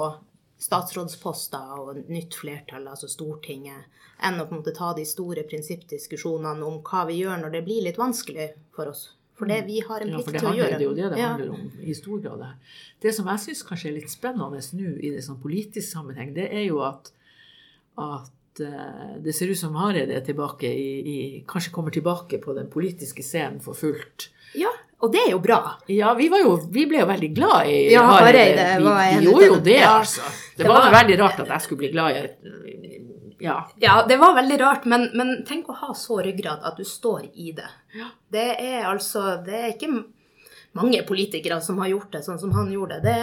statsrådsposter 0.64 1.74
og 1.76 1.98
nytt 2.08 2.36
flertall, 2.40 2.88
altså 2.88 3.10
Stortinget, 3.12 3.90
enn 4.24 4.40
å 4.40 4.46
på 4.48 4.56
en 4.56 4.62
måte 4.62 4.74
ta 4.76 4.94
de 4.96 5.04
store 5.06 5.44
prinsippdiskusjonene 5.48 6.64
om 6.64 6.80
hva 6.88 7.04
vi 7.10 7.20
gjør 7.20 7.42
når 7.42 7.54
det 7.58 7.62
blir 7.68 7.84
litt 7.84 8.00
vanskelig 8.00 8.54
for 8.76 8.92
oss. 8.94 9.10
For 9.34 9.50
det 9.50 9.64
vi 9.66 9.80
har 9.82 10.04
en 10.04 10.12
plikt 10.14 10.36
ja, 10.36 10.40
til 10.40 10.50
å 10.52 10.54
gjøre. 10.60 10.78
Det 10.78 10.84
er 10.84 10.86
jo 10.86 10.94
det 10.98 11.10
det 11.16 11.24
handler 11.24 11.54
om 11.56 11.66
i 11.82 11.96
stor 11.98 12.22
grad. 12.22 12.44
Det 12.44 13.10
det 13.10 13.16
som 13.18 13.28
jeg 13.32 13.44
syns 13.48 13.66
kanskje 13.68 13.90
er 13.90 13.98
litt 13.98 14.14
spennende 14.14 14.62
nå 14.78 14.94
i 15.02 15.12
det 15.16 15.24
sånn 15.26 15.42
politisk 15.42 15.88
sammenheng, 15.90 16.32
det 16.36 16.48
er 16.54 16.68
jo 16.68 16.84
at, 16.86 17.10
at 18.00 18.62
uh, 18.64 19.18
det 19.24 19.34
ser 19.36 19.52
ut 19.52 19.60
som 19.60 19.76
Hareide 19.82 20.16
er 20.16 20.24
tilbake 20.26 20.70
i, 20.70 20.88
i, 21.02 21.18
Kanskje 21.50 21.74
kommer 21.74 21.94
tilbake 21.96 22.40
på 22.44 22.56
den 22.56 22.70
politiske 22.72 23.26
scenen 23.26 23.60
for 23.64 23.78
fullt. 23.78 24.30
Ja, 24.56 24.70
Og 25.04 25.12
det 25.12 25.26
er 25.26 25.32
jo 25.34 25.42
bra. 25.44 25.60
Ja, 25.92 26.14
vi, 26.16 26.30
jo, 26.30 26.54
vi 26.72 26.86
ble 26.88 27.02
jo 27.02 27.10
veldig 27.10 27.32
glad 27.36 27.68
i 27.68 27.80
ja, 27.92 28.06
Hareide. 28.08 28.70
Vi, 28.80 28.94
vi 29.18 29.26
gjorde 29.28 29.50
jo 29.50 29.60
det, 29.66 29.82
altså. 29.84 30.30
Det, 30.54 30.62
det 30.62 30.70
var, 30.70 30.86
var 30.86 31.00
veldig 31.02 31.18
rart 31.20 31.42
at 31.44 31.52
jeg 31.58 31.66
skulle 31.66 31.84
bli 31.84 31.92
glad 31.92 32.16
i 32.16 32.83
ja. 33.44 33.70
ja, 33.80 34.06
det 34.08 34.18
var 34.18 34.36
veldig 34.36 34.58
rart, 34.62 34.86
men, 34.86 35.10
men, 35.20 35.34
tenk 35.44 35.68
å 35.68 35.76
ha 35.82 35.90
så 36.00 36.22
ryggrad 36.24 36.64
at 36.64 36.78
du 36.80 36.86
står 36.88 37.26
i 37.34 37.52
det. 37.52 37.68
Ja. 37.92 38.06
Det 38.32 38.46
er 38.56 38.86
altså 38.88 39.24
Det 39.44 39.58
er 39.58 39.74
ikke 39.74 39.90
mange 40.80 41.02
politikere 41.04 41.58
som 41.62 41.82
har 41.84 41.92
gjort 41.92 42.14
det 42.16 42.22
sånn 42.24 42.40
som 42.40 42.54
han 42.56 42.72
gjorde 42.72 43.02
det. 43.04 43.18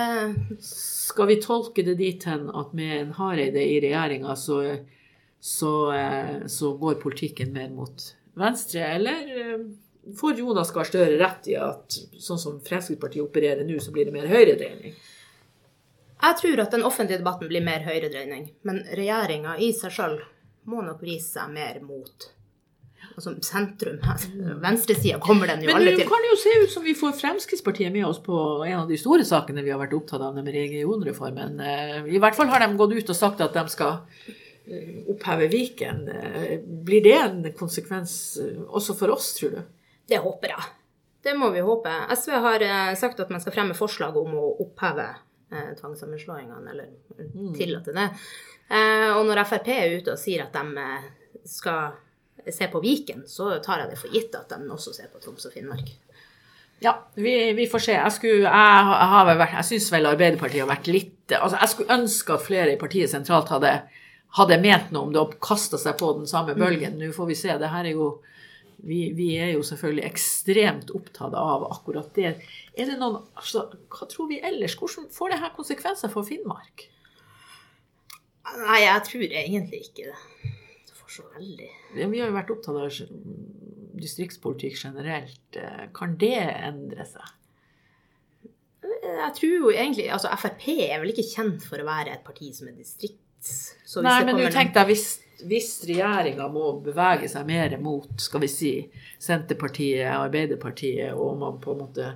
Skal 0.60 1.30
vi 1.30 1.38
tolke 1.40 1.84
det 1.86 1.96
dit 2.02 2.26
hen 2.28 2.50
at 2.52 2.74
med 2.76 2.92
en 2.98 3.14
Hareide 3.16 3.64
i 3.64 3.78
regjeringa, 3.80 4.36
så, 4.36 4.60
så, 5.40 5.72
eh, 5.96 6.34
så, 6.52 6.74
går 6.76 7.00
politikken 7.00 7.56
mer 7.56 7.72
mot 7.72 8.04
venstre, 8.44 8.84
eller 8.98 9.32
eh, 9.40 9.64
får 10.20 10.44
Jonas 10.44 10.74
Gahr 10.76 10.90
Støre 10.90 11.16
rett 11.16 11.48
i 11.48 11.56
at 11.56 11.96
sånn 12.20 12.44
som 12.44 12.60
Fremskrittspartiet 12.68 13.24
opererer 13.24 13.64
nå, 13.64 13.80
så 13.80 13.96
blir 13.96 14.10
det 14.10 14.18
mer 14.20 14.28
høyredreining? 14.28 15.00
Jeg 16.20 16.36
tror 16.40 16.60
at 16.64 16.74
den 16.76 16.84
offentlige 16.84 17.22
debatten 17.22 17.48
blir 17.48 17.64
mer 17.64 17.86
høyredreining, 17.86 18.50
men 18.68 18.82
regjeringa 18.98 19.56
i 19.62 19.72
seg 19.76 19.94
sjøl 19.94 20.18
må 20.68 20.82
nok 20.84 21.00
vise 21.04 21.32
seg 21.38 21.52
mer 21.54 21.80
mot 21.84 22.28
altså 23.14 23.32
sentrum. 23.44 23.98
Venstresida 24.64 25.20
kommer 25.22 25.50
den 25.50 25.64
jo 25.64 25.72
alle 25.72 25.92
til. 25.92 25.96
Men 25.96 26.02
det 26.02 26.08
kan 26.10 26.26
jo 26.28 26.36
se 26.40 26.52
ut 26.64 26.74
som 26.74 26.84
vi 26.84 26.96
får 26.98 27.16
Fremskrittspartiet 27.20 27.92
med 27.94 28.06
oss 28.08 28.20
på 28.24 28.36
en 28.66 28.82
av 28.82 28.90
de 28.90 28.98
store 29.00 29.26
sakene 29.26 29.64
vi 29.66 29.72
har 29.72 29.80
vært 29.80 29.96
opptatt 29.96 30.22
av, 30.24 30.36
med 30.36 30.52
regionreformen. 30.54 31.60
Eh, 31.60 31.96
I 32.16 32.20
hvert 32.22 32.38
fall 32.38 32.52
har 32.52 32.64
de 32.64 32.70
gått 32.80 32.96
ut 32.96 33.14
og 33.14 33.18
sagt 33.18 33.42
at 33.44 33.56
de 33.56 33.64
skal 33.72 33.98
eh, 34.26 35.00
oppheve 35.10 35.48
Viken. 35.52 36.04
Eh, 36.08 36.58
blir 36.60 37.04
det 37.06 37.16
en 37.20 37.40
konsekvens 37.56 38.12
også 38.68 38.96
for 38.98 39.16
oss, 39.16 39.32
tror 39.38 39.56
du? 39.56 39.64
Det 40.10 40.20
håper 40.20 40.54
jeg. 40.54 40.68
Det 41.20 41.34
må 41.36 41.50
vi 41.52 41.60
håpe. 41.60 41.90
SV 42.16 42.38
har 42.40 42.62
sagt 42.96 43.18
at 43.20 43.28
man 43.32 43.42
skal 43.42 43.52
fremme 43.52 43.74
forslag 43.76 44.14
om 44.16 44.38
å 44.40 44.46
oppheve 44.64 45.10
eh, 45.52 45.73
tvangssammenslåingene, 45.80 46.71
eller 46.71 46.88
mm. 47.35 47.54
tillate 47.57 47.95
det. 47.97 48.09
Eh, 48.71 49.09
og 49.16 49.25
når 49.26 49.45
Frp 49.50 49.73
er 49.75 49.97
ute 49.99 50.14
og 50.14 50.21
sier 50.21 50.47
at 50.47 50.54
de 50.54 50.85
eh, 50.85 51.09
skal 51.49 51.97
se 52.50 52.69
på 52.73 52.80
Viken, 52.83 53.26
så 53.28 53.57
tar 53.64 53.85
jeg 53.85 53.92
det 53.92 53.99
for 54.00 54.14
gitt 54.14 54.37
at 54.38 54.52
de 54.52 54.71
også 54.71 54.95
ser 54.97 55.11
på 55.12 55.21
Troms 55.23 55.49
og 55.49 55.54
Finnmark. 55.54 55.90
Ja, 56.80 56.95
vi, 57.14 57.52
vi 57.52 57.66
får 57.69 57.83
se. 57.85 57.95
Jeg, 57.99 58.12
skulle, 58.16 58.49
jeg, 58.49 59.25
vært, 59.37 59.57
jeg 59.59 59.69
syns 59.69 59.90
vel 59.92 60.09
Arbeiderpartiet 60.09 60.62
har 60.64 60.71
vært 60.71 60.88
litt 60.88 61.35
altså 61.37 61.59
Jeg 61.61 61.71
skulle 61.75 61.97
ønske 62.00 62.33
at 62.35 62.42
flere 62.47 62.73
i 62.73 62.78
partiet 62.80 63.12
sentralt 63.12 63.52
hadde, 63.52 63.75
hadde 64.38 64.57
ment 64.64 64.88
noe 64.95 65.07
om 65.07 65.12
det 65.12 65.21
og 65.21 65.37
kasta 65.45 65.78
seg 65.78 65.99
på 66.00 66.09
den 66.16 66.30
samme 66.30 66.57
mm. 66.57 66.62
bølgen. 66.62 66.97
Mm. 66.97 67.11
Nå 67.11 67.16
får 67.16 67.28
vi 67.28 67.37
se. 67.38 67.59
Det 67.61 67.69
her 67.71 67.90
er 67.90 67.99
jo 67.99 68.09
vi, 68.82 69.00
vi, 69.16 69.28
er 69.40 69.52
jo 69.54 69.64
selvfølgelig 69.66 70.06
ekstremt 70.08 70.92
opptatt 70.96 71.34
av 71.37 71.66
akkurat 71.68 72.08
det. 72.16 72.32
Er 72.75 72.88
det 72.88 72.96
noen, 73.00 73.20
altså, 73.38 73.66
hva 73.92 74.08
tror 74.10 74.30
vi 74.30 74.40
ellers? 74.44 74.76
Hvordan 74.78 75.10
får 75.14 75.34
det 75.34 75.40
her 75.42 75.52
konsekvenser 75.56 76.12
for 76.12 76.26
Finnmark? 76.26 76.87
Nei, 78.50 78.80
jeg 78.82 79.04
tror 79.06 79.26
egentlig 79.26 79.82
ikke 79.87 80.08
det. 80.08 80.49
Det 80.88 80.96
får 80.99 81.12
så 81.20 81.26
veldig 81.37 81.68
Vi 81.94 82.06
har 82.06 82.30
jo 82.30 82.34
vært 82.34 82.54
opptatt 82.54 82.80
av 82.80 82.88
distriktspolitikk 84.00 84.78
generelt. 84.80 85.60
Kan 85.96 86.16
det 86.20 86.38
endre 86.40 87.06
seg? 87.08 87.37
Jeg 89.00 89.32
tror 89.37 89.52
jo 89.54 89.70
egentlig 89.72 90.06
Altså, 90.12 90.30
Frp 90.40 90.66
er 90.87 91.00
vel 91.02 91.12
ikke 91.12 91.26
kjent 91.26 91.64
for 91.66 91.82
å 91.82 91.88
være 91.88 92.14
et 92.14 92.25
parti 92.26 92.50
som 92.56 92.68
er 92.70 92.78
distrikts... 93.40 94.04
Nei, 94.06 94.20
men 94.28 94.38
du 94.38 94.47
tenkte 94.52 94.87
hvis 94.90 95.09
hvis 95.40 95.68
regjeringa 95.88 96.50
må 96.52 96.66
bevege 96.85 97.28
seg 97.30 97.47
mer 97.49 97.73
mot 97.80 98.11
skal 98.20 98.42
vi 98.42 98.49
si, 98.52 98.73
Senterpartiet, 99.16 100.04
Arbeiderpartiet, 100.12 101.14
og 101.14 101.38
man 101.40 101.56
på 101.64 101.73
en 101.73 101.80
måte 101.80 102.11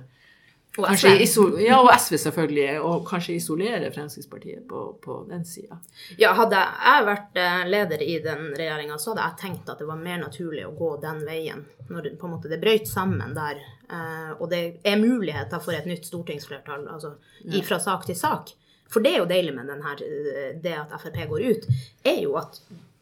og 0.75 0.89
SV. 0.91 1.61
ja, 1.63 1.77
og 1.79 1.89
SV 1.95 2.17
selvfølgelig, 2.19 2.81
og 2.83 3.05
kanskje 3.07 3.37
isolere 3.37 3.91
Fremskrittspartiet 3.95 4.65
på, 4.67 4.81
på 5.03 5.21
den 5.29 5.45
sida. 5.47 5.77
Ja, 6.19 6.33
hadde 6.35 6.59
jeg 6.59 7.05
vært 7.07 7.39
eh, 7.39 7.61
leder 7.71 8.03
i 8.03 8.17
den 8.23 8.49
regjeringa, 8.57 8.97
så 8.99 9.13
hadde 9.13 9.29
jeg 9.29 9.39
tenkt 9.39 9.71
at 9.71 9.79
det 9.79 9.87
var 9.87 10.01
mer 10.01 10.19
naturlig 10.25 10.65
å 10.67 10.73
gå 10.75 10.91
den 11.03 11.23
veien. 11.27 11.63
Når 11.87 12.11
på 12.19 12.27
en 12.27 12.35
måte, 12.35 12.51
det 12.51 12.59
brøyt 12.59 12.89
sammen 12.91 13.31
der, 13.37 13.63
eh, 13.87 14.33
og 14.35 14.49
det 14.51 14.61
er 14.83 14.99
muligheter 14.99 15.63
for 15.63 15.77
et 15.77 15.87
nytt 15.87 16.09
stortingsflertall 16.09 16.89
altså, 16.91 17.15
fra 17.63 17.79
sak 17.79 18.07
til 18.09 18.19
sak. 18.19 18.51
For 18.91 19.03
det 19.03 19.13
er 19.13 19.23
jo 19.23 19.29
deilig 19.29 19.53
med 19.55 19.69
denne, 19.71 19.93
eh, 20.01 20.51
det 20.61 20.75
at 20.77 20.93
Frp 21.01 21.21
går 21.29 21.47
ut, 21.51 21.69
er 22.05 22.19
jo 22.21 22.35
at 22.39 22.59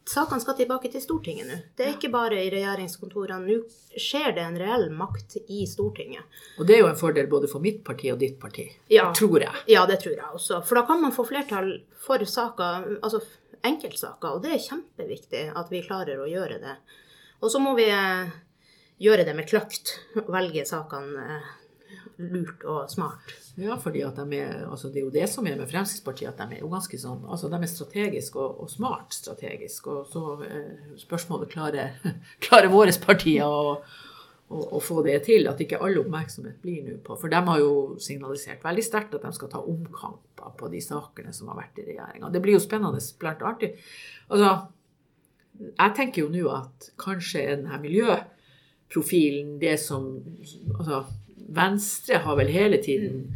sakene 0.10 0.44
skal 0.44 0.58
tilbake 0.58 0.92
til 0.92 1.04
Stortinget 1.04 1.48
nå. 1.48 1.58
Det 1.78 1.86
er 1.86 1.94
ikke 1.96 2.12
bare 2.14 2.40
i 2.42 2.50
regjeringskontorene. 2.52 3.46
Nå 3.48 4.00
skjer 4.00 4.34
det 4.36 4.44
en 4.44 4.58
reell 4.60 4.90
makt 4.96 5.38
i 5.48 5.64
Stortinget. 5.70 6.26
Og 6.60 6.68
det 6.68 6.78
er 6.78 6.84
jo 6.84 6.90
en 6.92 7.00
fordel 7.00 7.30
både 7.32 7.50
for 7.52 7.64
mitt 7.64 7.84
parti 7.88 8.12
og 8.12 8.20
ditt 8.24 8.40
parti, 8.42 8.68
ja, 8.92 9.10
tror 9.16 9.40
jeg. 9.46 9.64
Ja, 9.72 9.86
det 9.90 10.02
tror 10.04 10.18
jeg 10.18 10.28
også. 10.34 10.64
For 10.68 10.80
da 10.80 10.86
kan 10.90 11.02
man 11.04 11.16
få 11.16 11.28
flertall 11.28 11.76
for 12.04 12.24
saker, 12.28 13.00
altså 13.00 13.24
enkeltsaker, 13.64 14.36
og 14.36 14.44
det 14.44 14.58
er 14.58 14.66
kjempeviktig 14.66 15.46
at 15.56 15.72
vi 15.72 15.84
klarer 15.86 16.20
å 16.20 16.28
gjøre 16.28 16.60
det. 16.64 16.78
Og 17.44 17.52
så 17.52 17.60
må 17.64 17.74
vi 17.78 17.88
eh, 17.92 18.32
gjøre 19.04 19.26
det 19.28 19.36
med 19.38 19.48
kløkt, 19.48 19.98
velge 20.28 20.66
sakene 20.68 21.28
eh, 21.38 21.52
lurt 22.18 22.64
og 22.70 22.90
smart. 22.92 23.34
Ja, 23.60 23.76
fordi 23.82 24.02
at 24.06 24.18
de 24.18 24.40
er, 24.40 24.64
altså 24.68 24.90
det 24.90 25.02
er 25.02 25.06
jo 25.08 25.14
det 25.14 25.28
som 25.30 25.48
er 25.48 25.58
med 25.60 25.70
Fremskrittspartiet, 25.70 26.32
at 26.34 26.42
de 26.42 26.58
er 26.58 26.64
jo 26.64 26.72
ganske 26.72 26.98
sånn 27.00 27.26
altså 27.28 27.52
De 27.52 27.60
er 27.60 27.70
strategiske 27.70 28.40
og, 28.40 28.64
og, 28.64 28.72
smart 28.72 29.14
strategisk. 29.14 29.92
Og 29.94 30.10
så 30.14 30.24
eh, 30.48 30.96
spørsmålet 31.02 31.54
klarer, 31.54 31.94
klarer 32.46 32.74
våre 32.74 32.96
partier 33.04 33.46
å, 33.46 33.78
å, 33.78 34.64
å, 34.64 34.82
få 34.84 35.02
det 35.06 35.20
til. 35.30 35.48
At 35.52 35.62
ikke 35.62 35.82
all 35.84 36.02
oppmerksomhet 36.02 36.62
blir 36.66 36.84
nå 36.88 37.00
på 37.06 37.18
For 37.22 37.34
de 37.34 37.42
har 37.50 37.64
jo 37.64 37.74
signalisert 38.02 38.66
veldig 38.66 38.86
sterkt 38.86 39.18
at 39.20 39.26
de 39.28 39.34
skal 39.38 39.54
ta 39.54 39.62
omkamper 39.62 40.58
på 40.60 40.72
de 40.74 40.82
sakene 40.84 41.34
som 41.36 41.52
har 41.54 41.62
vært 41.62 41.82
i 41.84 41.90
regjeringa. 41.94 42.32
Det 42.34 42.44
blir 42.44 42.58
jo 42.58 42.64
spennende, 42.64 43.02
blant 43.22 43.46
artig. 43.46 43.76
Altså, 44.30 44.56
jeg 45.62 45.94
tenker 45.98 46.26
jo 46.26 46.32
nå 46.34 46.48
at 46.52 46.94
kanskje 47.02 47.46
denne 47.54 48.24
miljøprofilen, 48.94 49.60
det 49.60 49.78
som 49.80 50.24
altså, 50.80 51.06
Venstre 51.50 52.18
har 52.18 52.38
vel 52.38 52.48
hele 52.48 52.78
tiden 52.78 53.36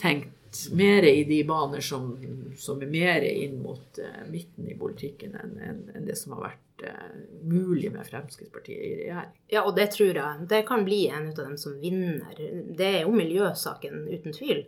tenkt 0.00 0.32
mer 0.72 1.02
i 1.02 1.24
de 1.24 1.44
baner 1.44 1.80
som, 1.80 2.16
som 2.56 2.80
er 2.82 2.86
mer 2.86 3.22
inn 3.22 3.62
mot 3.62 3.98
uh, 3.98 4.24
midten 4.30 4.68
i 4.68 4.76
politikken 4.78 5.34
enn 5.36 5.58
en, 5.60 5.82
en 5.94 6.06
det 6.06 6.16
som 6.16 6.32
har 6.32 6.46
vært 6.50 6.84
uh, 6.84 7.16
mulig 7.44 7.92
med 7.92 8.06
Fremskrittspartiet 8.06 8.78
i 8.78 8.94
regjering. 9.02 9.32
Ja, 9.52 9.66
og 9.66 9.76
det 9.76 9.90
tror 9.92 10.16
jeg. 10.16 10.48
Det 10.48 10.62
kan 10.66 10.84
bli 10.84 11.08
en 11.08 11.28
av 11.28 11.36
dem 11.42 11.56
som 11.56 11.76
vinner. 11.80 12.36
Det 12.76 12.88
er 12.88 13.02
jo 13.04 13.12
miljøsaken, 13.12 14.06
uten 14.08 14.32
tvil. 14.32 14.64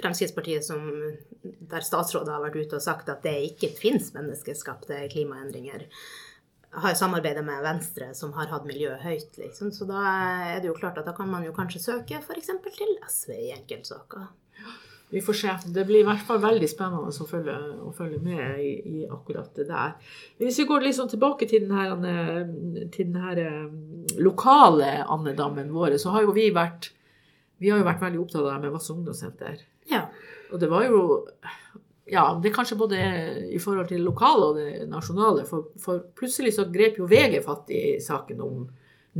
Fremskrittspartiet 0.00 0.64
som, 0.64 0.84
der 1.42 1.84
statsrådet 1.84 2.32
har 2.32 2.44
vært 2.44 2.60
ute 2.60 2.76
og 2.76 2.84
sagt 2.84 3.08
at 3.12 3.24
det 3.24 3.38
ikke 3.52 3.72
finnes 3.80 4.12
menneskeskapte 4.16 5.06
klimaendringer 5.12 5.88
har 6.70 6.94
samarbeidet 6.94 7.42
med 7.44 7.62
Venstre, 7.64 8.12
som 8.14 8.32
har 8.36 8.50
hatt 8.52 8.66
miljøet 8.68 9.02
høyt. 9.02 9.38
Liksom. 9.40 9.72
Så 9.74 9.88
da 9.88 10.02
er 10.54 10.60
det 10.62 10.70
jo 10.70 10.76
klart 10.76 11.00
at 11.00 11.08
da 11.08 11.14
kan 11.16 11.30
man 11.30 11.44
jo 11.46 11.54
kanskje 11.56 11.82
søke 11.82 12.20
f.eks. 12.20 12.52
til 12.76 12.94
SV 13.08 13.34
i 13.34 13.50
enkeltsaker. 13.56 14.28
Vi 15.10 15.18
får 15.26 15.34
se. 15.34 15.54
Det 15.74 15.82
blir 15.88 16.04
i 16.04 16.06
hvert 16.06 16.22
fall 16.22 16.38
veldig 16.38 16.68
spennende 16.70 17.10
å 17.10 17.26
følge, 17.26 17.56
å 17.82 17.90
følge 17.94 18.20
med 18.22 18.60
i, 18.62 18.70
i, 18.78 19.00
akkurat 19.10 19.50
det 19.58 19.66
der. 19.66 19.96
Hvis 20.38 20.60
vi 20.62 20.68
går 20.68 20.86
liksom 20.86 21.10
tilbake 21.10 21.48
til 21.50 21.66
den 21.66 21.74
her, 21.74 21.96
til 22.94 23.10
den 23.10 23.18
her 23.18 23.40
eh, 23.42 24.20
lokale 24.22 25.00
andedammen 25.02 25.74
vår, 25.74 25.98
så 25.98 26.14
har 26.14 26.28
jo 26.28 26.36
vi 26.36 26.52
vært 26.54 26.92
vi 27.60 27.68
har 27.68 27.80
jo 27.82 27.84
vært 27.84 28.00
veldig 28.00 28.20
opptatt 28.22 28.44
av 28.44 28.54
det 28.54 28.60
med 28.62 28.72
Vass 28.72 28.88
ungdomssenter. 28.92 29.58
Ja. 29.90 30.06
Og 30.48 30.62
det 30.62 30.70
var 30.70 30.86
jo 30.86 31.02
ja, 32.10 32.24
det 32.42 32.50
er 32.50 32.54
kanskje 32.54 32.78
både 32.78 32.98
i 33.54 33.58
forhold 33.62 33.88
til 33.88 34.00
det 34.00 34.06
lokale 34.06 34.48
og 34.50 34.58
det 34.58 34.88
nasjonale. 34.90 35.44
For, 35.46 35.70
for 35.78 36.02
plutselig 36.18 36.56
så 36.56 36.66
grep 36.72 36.98
jo 36.98 37.08
VG 37.10 37.38
fatt 37.44 37.70
i 37.70 37.84
saken 38.02 38.42
om 38.42 38.64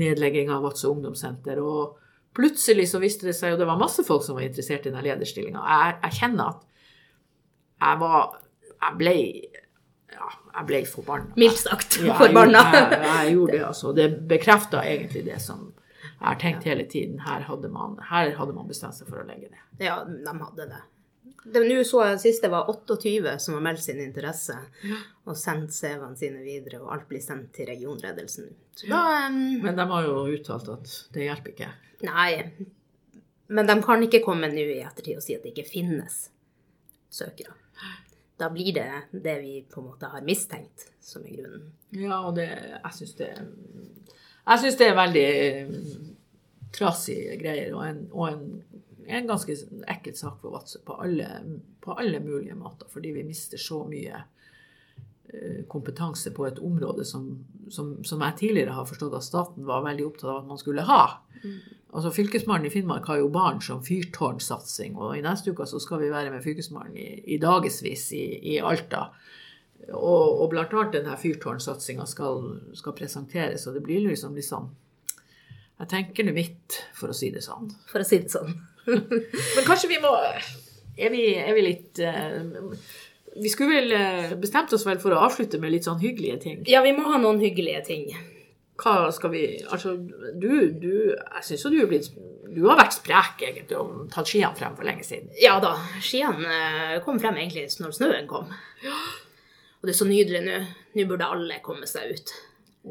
nedlegging 0.01 0.51
av 0.51 0.65
Vadsø 0.67 0.91
ungdomssenter. 0.91 1.61
Og 1.63 1.97
plutselig 2.37 2.89
så 2.91 3.01
viste 3.03 3.29
det 3.29 3.37
seg 3.39 3.55
jo 3.55 3.61
det 3.61 3.71
var 3.71 3.79
masse 3.81 4.05
folk 4.07 4.27
som 4.27 4.39
var 4.39 4.49
interessert 4.49 4.89
i 4.89 4.95
den 4.95 5.07
lederstillinga. 5.07 5.63
Jeg, 5.63 5.97
jeg, 6.03 6.19
kjenner 6.19 6.53
at 6.55 6.69
jeg 7.81 8.03
var 8.03 8.39
Jeg 8.81 8.97
ble 9.01 9.17
ja, 10.11 10.29
jeg 10.59 10.67
ble 10.67 10.85
forbanna. 10.89 11.35
Mildt 11.39 11.63
sagt 11.63 12.01
ja, 12.03 12.17
forbanna. 12.19 12.65
Jeg, 12.75 12.87
jeg, 12.91 13.03
jeg, 13.07 13.35
gjorde 13.37 13.53
det, 13.55 13.65
altså. 13.71 13.93
Det 13.97 14.09
bekrefta 14.29 14.83
egentlig 14.83 15.29
det 15.31 15.39
som 15.43 15.69
jeg 16.03 16.27
har 16.27 16.41
tenkt 16.43 16.67
hele 16.69 16.85
tiden. 16.91 17.21
Her 17.25 17.47
hadde, 17.47 17.71
man, 17.73 18.01
her 18.11 18.35
hadde 18.37 18.57
man 18.57 18.67
bestemt 18.69 18.99
seg 18.99 19.09
for 19.09 19.23
å 19.23 19.29
legge 19.29 19.49
ned. 19.49 19.63
Ja, 19.81 20.03
de 20.05 20.35
hadde 20.35 20.67
det. 20.75 20.81
Nå 21.51 21.85
så 21.89 22.03
jeg 22.05 22.19
siste 22.21 22.51
var 22.53 22.69
28 22.71 23.39
som 23.41 23.57
har 23.57 23.63
meldt 23.65 23.83
sin 23.83 24.01
interesse 24.03 24.57
og 25.25 25.37
sendt 25.39 25.73
CV-ene 25.73 26.19
sine 26.19 26.43
videre, 26.45 26.83
og 26.83 26.93
alt 26.95 27.07
blir 27.09 27.23
sendt 27.25 27.55
til 27.57 27.69
regionledelsen. 27.71 28.51
Um, 28.85 29.41
men 29.65 29.79
de 29.79 29.87
har 29.93 30.07
jo 30.07 30.27
uttalt 30.35 30.69
at 30.75 30.93
det 31.15 31.27
hjelper 31.27 31.55
ikke? 31.55 31.71
Nei. 32.07 32.31
Men 33.51 33.67
de 33.67 33.77
kan 33.83 34.05
ikke 34.07 34.23
komme 34.25 34.51
nå 34.53 34.67
i 34.77 34.83
ettertid 34.85 35.19
og 35.19 35.25
si 35.25 35.35
at 35.37 35.43
det 35.45 35.55
ikke 35.55 35.69
finnes 35.73 36.29
søkere. 37.11 37.57
Da 38.41 38.49
blir 38.53 38.73
det 38.73 38.89
det 39.11 39.37
vi 39.43 39.65
på 39.69 39.81
en 39.83 39.89
måte 39.91 40.09
har 40.09 40.23
mistenkt, 40.25 40.87
som 41.01 41.25
er 41.27 41.35
grunnen. 41.41 41.67
Ja, 41.93 42.23
og 42.29 42.37
det, 42.39 42.49
jeg 42.49 42.93
syns 42.97 43.17
det 43.19 43.31
Jeg 43.35 44.61
syns 44.63 44.79
det 44.79 44.87
er 44.87 44.97
veldig 44.97 45.31
trasige 46.73 47.37
greier 47.41 47.75
og 47.75 47.83
en, 47.85 48.01
og 48.13 48.29
en, 48.31 48.45
en 49.07 49.31
ganske 49.31 49.57
ekkel 49.89 50.17
sak 50.17 50.41
for 50.43 50.55
Vadsø 50.55 50.83
på 50.85 50.99
på 51.81 51.97
alle 51.97 52.21
mulige 52.21 52.55
måter, 52.55 52.87
fordi 52.91 53.13
vi 53.17 53.25
mister 53.25 53.59
så 53.59 53.85
mye 53.89 54.23
eh, 55.33 55.65
kompetanse 55.69 56.31
på 56.37 56.47
et 56.47 56.59
område 56.59 57.05
som, 57.05 57.45
som, 57.69 58.05
som, 58.05 58.21
jeg 58.21 58.37
tidligere 58.39 58.77
har 58.77 58.87
forstått 58.87 59.17
at 59.17 59.25
staten 59.25 59.67
var 59.67 59.85
veldig 59.87 60.07
opptatt 60.07 60.31
av 60.31 60.43
at 60.43 60.49
man 60.49 60.61
skulle 60.61 60.87
ha. 60.89 61.03
Mm. 61.43 61.61
Altså 61.91 62.13
Fylkesmannen 62.15 62.69
i 62.69 62.71
Finnmark 62.71 63.09
har 63.11 63.19
jo 63.19 63.31
barn 63.35 63.59
som 63.65 63.83
fyrtårnsatsing, 63.83 64.95
og 64.97 65.17
i 65.19 65.25
neste 65.25 65.51
uke 65.51 65.67
så 65.67 65.81
skal 65.83 66.05
vi 66.05 66.13
være 66.13 66.31
med 66.31 66.45
Fylkesmannen 66.45 66.97
i, 66.97 67.09
i 67.35 67.39
dagevis 67.43 68.11
i, 68.15 68.25
i 68.53 68.59
Alta. 68.63 69.09
Og, 69.89 70.43
og 70.43 70.51
blant 70.53 70.75
annet 70.77 70.99
denne 70.99 71.17
fyrtårnsatsinga 71.19 72.05
skal, 72.07 72.45
skal, 72.79 72.95
presenteres, 72.95 73.65
og 73.67 73.75
det 73.75 73.83
blir 73.87 74.05
liksom 74.05 74.37
litt 74.37 74.45
liksom 74.45 74.71
Jeg 75.81 75.89
tenker 75.89 76.27
nå 76.29 76.35
mitt, 76.37 76.77
for 76.95 77.11
å 77.11 77.17
si 77.17 77.31
det 77.33 77.41
sånn. 77.41 77.71
For 77.89 78.05
å 78.05 78.07
si 78.07 78.19
det 78.21 78.31
sånn. 78.31 78.53
Men 79.57 79.67
kanskje 79.67 79.91
vi 79.93 80.01
må 80.03 80.11
Er 80.17 81.13
vi, 81.13 81.23
er 81.37 81.55
vi 81.57 81.65
litt 81.65 82.01
uh, 82.03 82.75
Vi 83.37 83.53
skulle 83.53 83.81
vel 83.81 83.95
uh, 83.95 84.35
bestemt 84.41 84.73
oss 84.77 84.87
vel 84.89 85.01
for 85.03 85.15
å 85.15 85.23
avslutte 85.29 85.61
med 85.63 85.75
litt 85.75 85.89
sånn 85.89 86.01
hyggelige 86.03 86.43
ting? 86.45 86.61
Ja, 86.71 86.83
vi 86.87 86.95
må 86.97 87.07
ha 87.09 87.21
noen 87.21 87.43
hyggelige 87.43 87.85
ting. 87.87 88.11
Hva 88.81 89.11
skal 89.15 89.33
vi 89.35 89.45
Altså, 89.71 89.97
du, 90.35 90.51
du 90.81 90.93
Jeg 91.13 91.47
syns 91.47 91.65
jo 91.65 91.73
du 91.73 91.81
er 91.83 91.89
blitt 91.91 92.11
Du 92.51 92.65
har 92.67 92.81
vært 92.81 92.97
sprek, 92.97 93.43
egentlig, 93.47 93.79
og 93.79 94.07
tatt 94.13 94.29
skiene 94.29 94.57
frem 94.59 94.77
for 94.79 94.89
lenge 94.89 95.05
siden. 95.07 95.31
Ja 95.39 95.59
da. 95.63 95.77
Skiene 96.03 96.51
eh, 96.51 96.97
kom 97.05 97.21
frem 97.23 97.39
egentlig 97.39 97.69
når 97.79 97.93
snøen 97.95 98.27
kom. 98.31 98.49
Ja. 98.83 98.97
Og 99.79 99.87
det 99.87 99.95
er 99.95 99.99
så 100.01 100.09
nydelig 100.09 100.41
nå. 100.49 100.57
Nå 100.99 101.05
burde 101.07 101.29
alle 101.31 101.61
komme 101.63 101.87
seg 101.87 102.11
ut. 102.11 102.33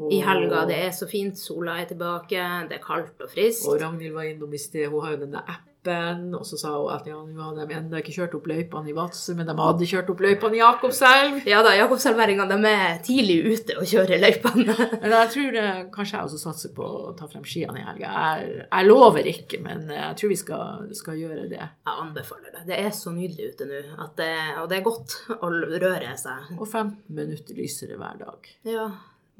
I 0.08 0.22
helga. 0.24 0.64
Det 0.70 0.78
er 0.86 0.94
så 0.96 1.10
fint. 1.10 1.36
Sola 1.36 1.76
er 1.82 1.90
tilbake. 1.90 2.46
Det 2.70 2.78
er 2.78 2.84
kaldt 2.86 3.20
og 3.20 3.28
friskt. 3.34 3.68
Og 3.68 3.82
Ragnhild 3.82 4.16
var 4.16 4.30
innom 4.30 4.56
i 4.56 4.62
sted. 4.62 4.88
Hun 4.88 5.04
har 5.04 5.18
jo 5.18 5.26
denne 5.26 5.44
appen 5.44 5.69
Klippen. 5.80 6.34
Og 6.34 6.46
så 6.46 6.56
sa 6.56 6.74
hun 6.76 6.92
at 6.92 7.06
ja, 7.08 7.16
nå 7.16 7.40
hadde 7.40 7.66
de 7.68 7.76
ennå 7.76 8.00
ikke 8.00 8.12
kjørt 8.12 8.34
opp 8.36 8.46
løypene 8.50 8.90
i 8.90 8.94
Vadsø, 8.96 9.34
men 9.36 9.48
de 9.48 9.54
hadde 9.56 9.88
kjørt 9.88 10.10
opp 10.12 10.20
løypene 10.20 10.56
i 10.58 10.60
Jakobselv. 10.60 11.40
Ja 11.48 11.62
da, 11.64 11.74
Jakobselværingene 11.78 12.70
er 12.70 13.00
tidlig 13.04 13.40
ute 13.46 13.78
og 13.80 13.88
kjører 13.88 14.20
løypene. 14.20 14.76
men 15.02 15.14
jeg 15.16 15.32
tror 15.34 15.52
det, 15.56 15.66
kanskje 15.94 16.16
jeg 16.18 16.28
også 16.28 16.40
satser 16.42 16.74
på 16.76 16.84
å 16.84 17.12
ta 17.18 17.28
frem 17.30 17.44
skiene 17.48 17.80
i 17.80 17.86
helga. 17.86 18.12
Jeg, 18.12 18.64
jeg, 18.66 18.88
lover 18.88 19.30
ikke, 19.32 19.62
men 19.64 19.86
jeg 19.94 20.18
tror 20.20 20.34
vi 20.34 20.40
skal, 20.40 20.90
skal, 20.96 21.20
gjøre 21.20 21.48
det. 21.50 21.62
Jeg 21.62 21.94
anbefaler 22.06 22.56
det. 22.56 22.66
Det 22.70 22.80
er 22.80 22.90
så 22.96 23.14
nydelig 23.14 23.54
ute 23.54 23.68
nå, 23.68 23.84
det, 24.18 24.32
og 24.60 24.68
det 24.70 24.80
er 24.80 24.86
godt 24.86 25.16
å 25.40 25.52
røre 25.52 26.16
seg. 26.20 26.52
Og 26.58 26.66
15 26.66 27.16
minutter 27.16 27.56
lysere 27.56 27.96
hver 28.00 28.20
dag. 28.20 28.52
Ja. 28.68 28.90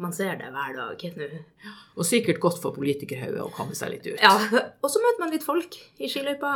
Man 0.01 0.15
ser 0.17 0.39
det 0.41 0.49
hver 0.55 0.77
dag 0.77 1.03
nå. 1.21 1.27
Og 2.01 2.07
sikkert 2.09 2.41
godt 2.41 2.61
for 2.63 2.73
politikerhodet 2.77 3.43
å 3.45 3.51
komme 3.53 3.77
seg 3.77 3.93
litt 3.95 4.07
ut. 4.09 4.17
Ja, 4.23 4.33
Og 4.83 4.89
så 4.89 5.03
møter 5.03 5.25
man 5.25 5.35
litt 5.35 5.45
folk 5.45 5.77
i 6.01 6.09
skiløypa. 6.09 6.55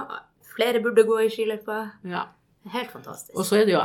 Flere 0.54 0.80
burde 0.80 1.04
gå 1.04 1.18
i 1.26 1.30
skiløypa. 1.32 1.80
Ja. 2.08 2.28
Helt 2.72 2.92
fantastisk. 2.94 3.34
Og 3.36 3.44
så 3.44 3.58
er 3.60 3.66
det 3.68 3.74
jo 3.74 3.82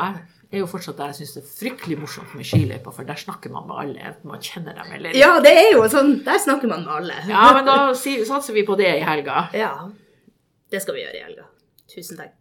jeg 0.49 0.57
er 0.57 0.63
jo 0.63 0.67
fortsatt 0.71 0.97
der 0.97 1.11
jeg 1.11 1.19
syns 1.19 1.33
det 1.35 1.41
er 1.43 1.49
fryktelig 1.59 1.95
morsomt 2.01 2.31
med 2.33 2.47
skiløypa, 2.49 2.89
for 2.95 3.05
der 3.05 3.19
snakker 3.21 3.51
man 3.53 3.67
med 3.69 3.81
alle, 3.83 3.99
enten 4.01 4.31
man 4.31 4.41
kjenner 4.41 4.79
dem 4.79 4.95
eller 4.95 5.13
Ja, 5.13 5.35
det 5.45 5.51
er 5.53 5.67
jo 5.75 5.83
sånn. 5.93 6.15
Der 6.25 6.39
snakker 6.41 6.71
man 6.71 6.87
med 6.87 6.95
alle. 6.95 7.17
Ja, 7.29 7.43
men 7.53 7.67
da 7.67 7.75
satser 7.93 8.55
vi 8.55 8.63
på 8.65 8.77
det 8.79 8.89
i 8.95 9.03
helga. 9.05 9.43
Ja. 9.53 9.73
Det 10.73 10.81
skal 10.81 10.97
vi 10.97 11.03
gjøre 11.03 11.19
i 11.19 11.25
helga. 11.27 11.45
Tusen 11.93 12.17
takk. 12.17 12.33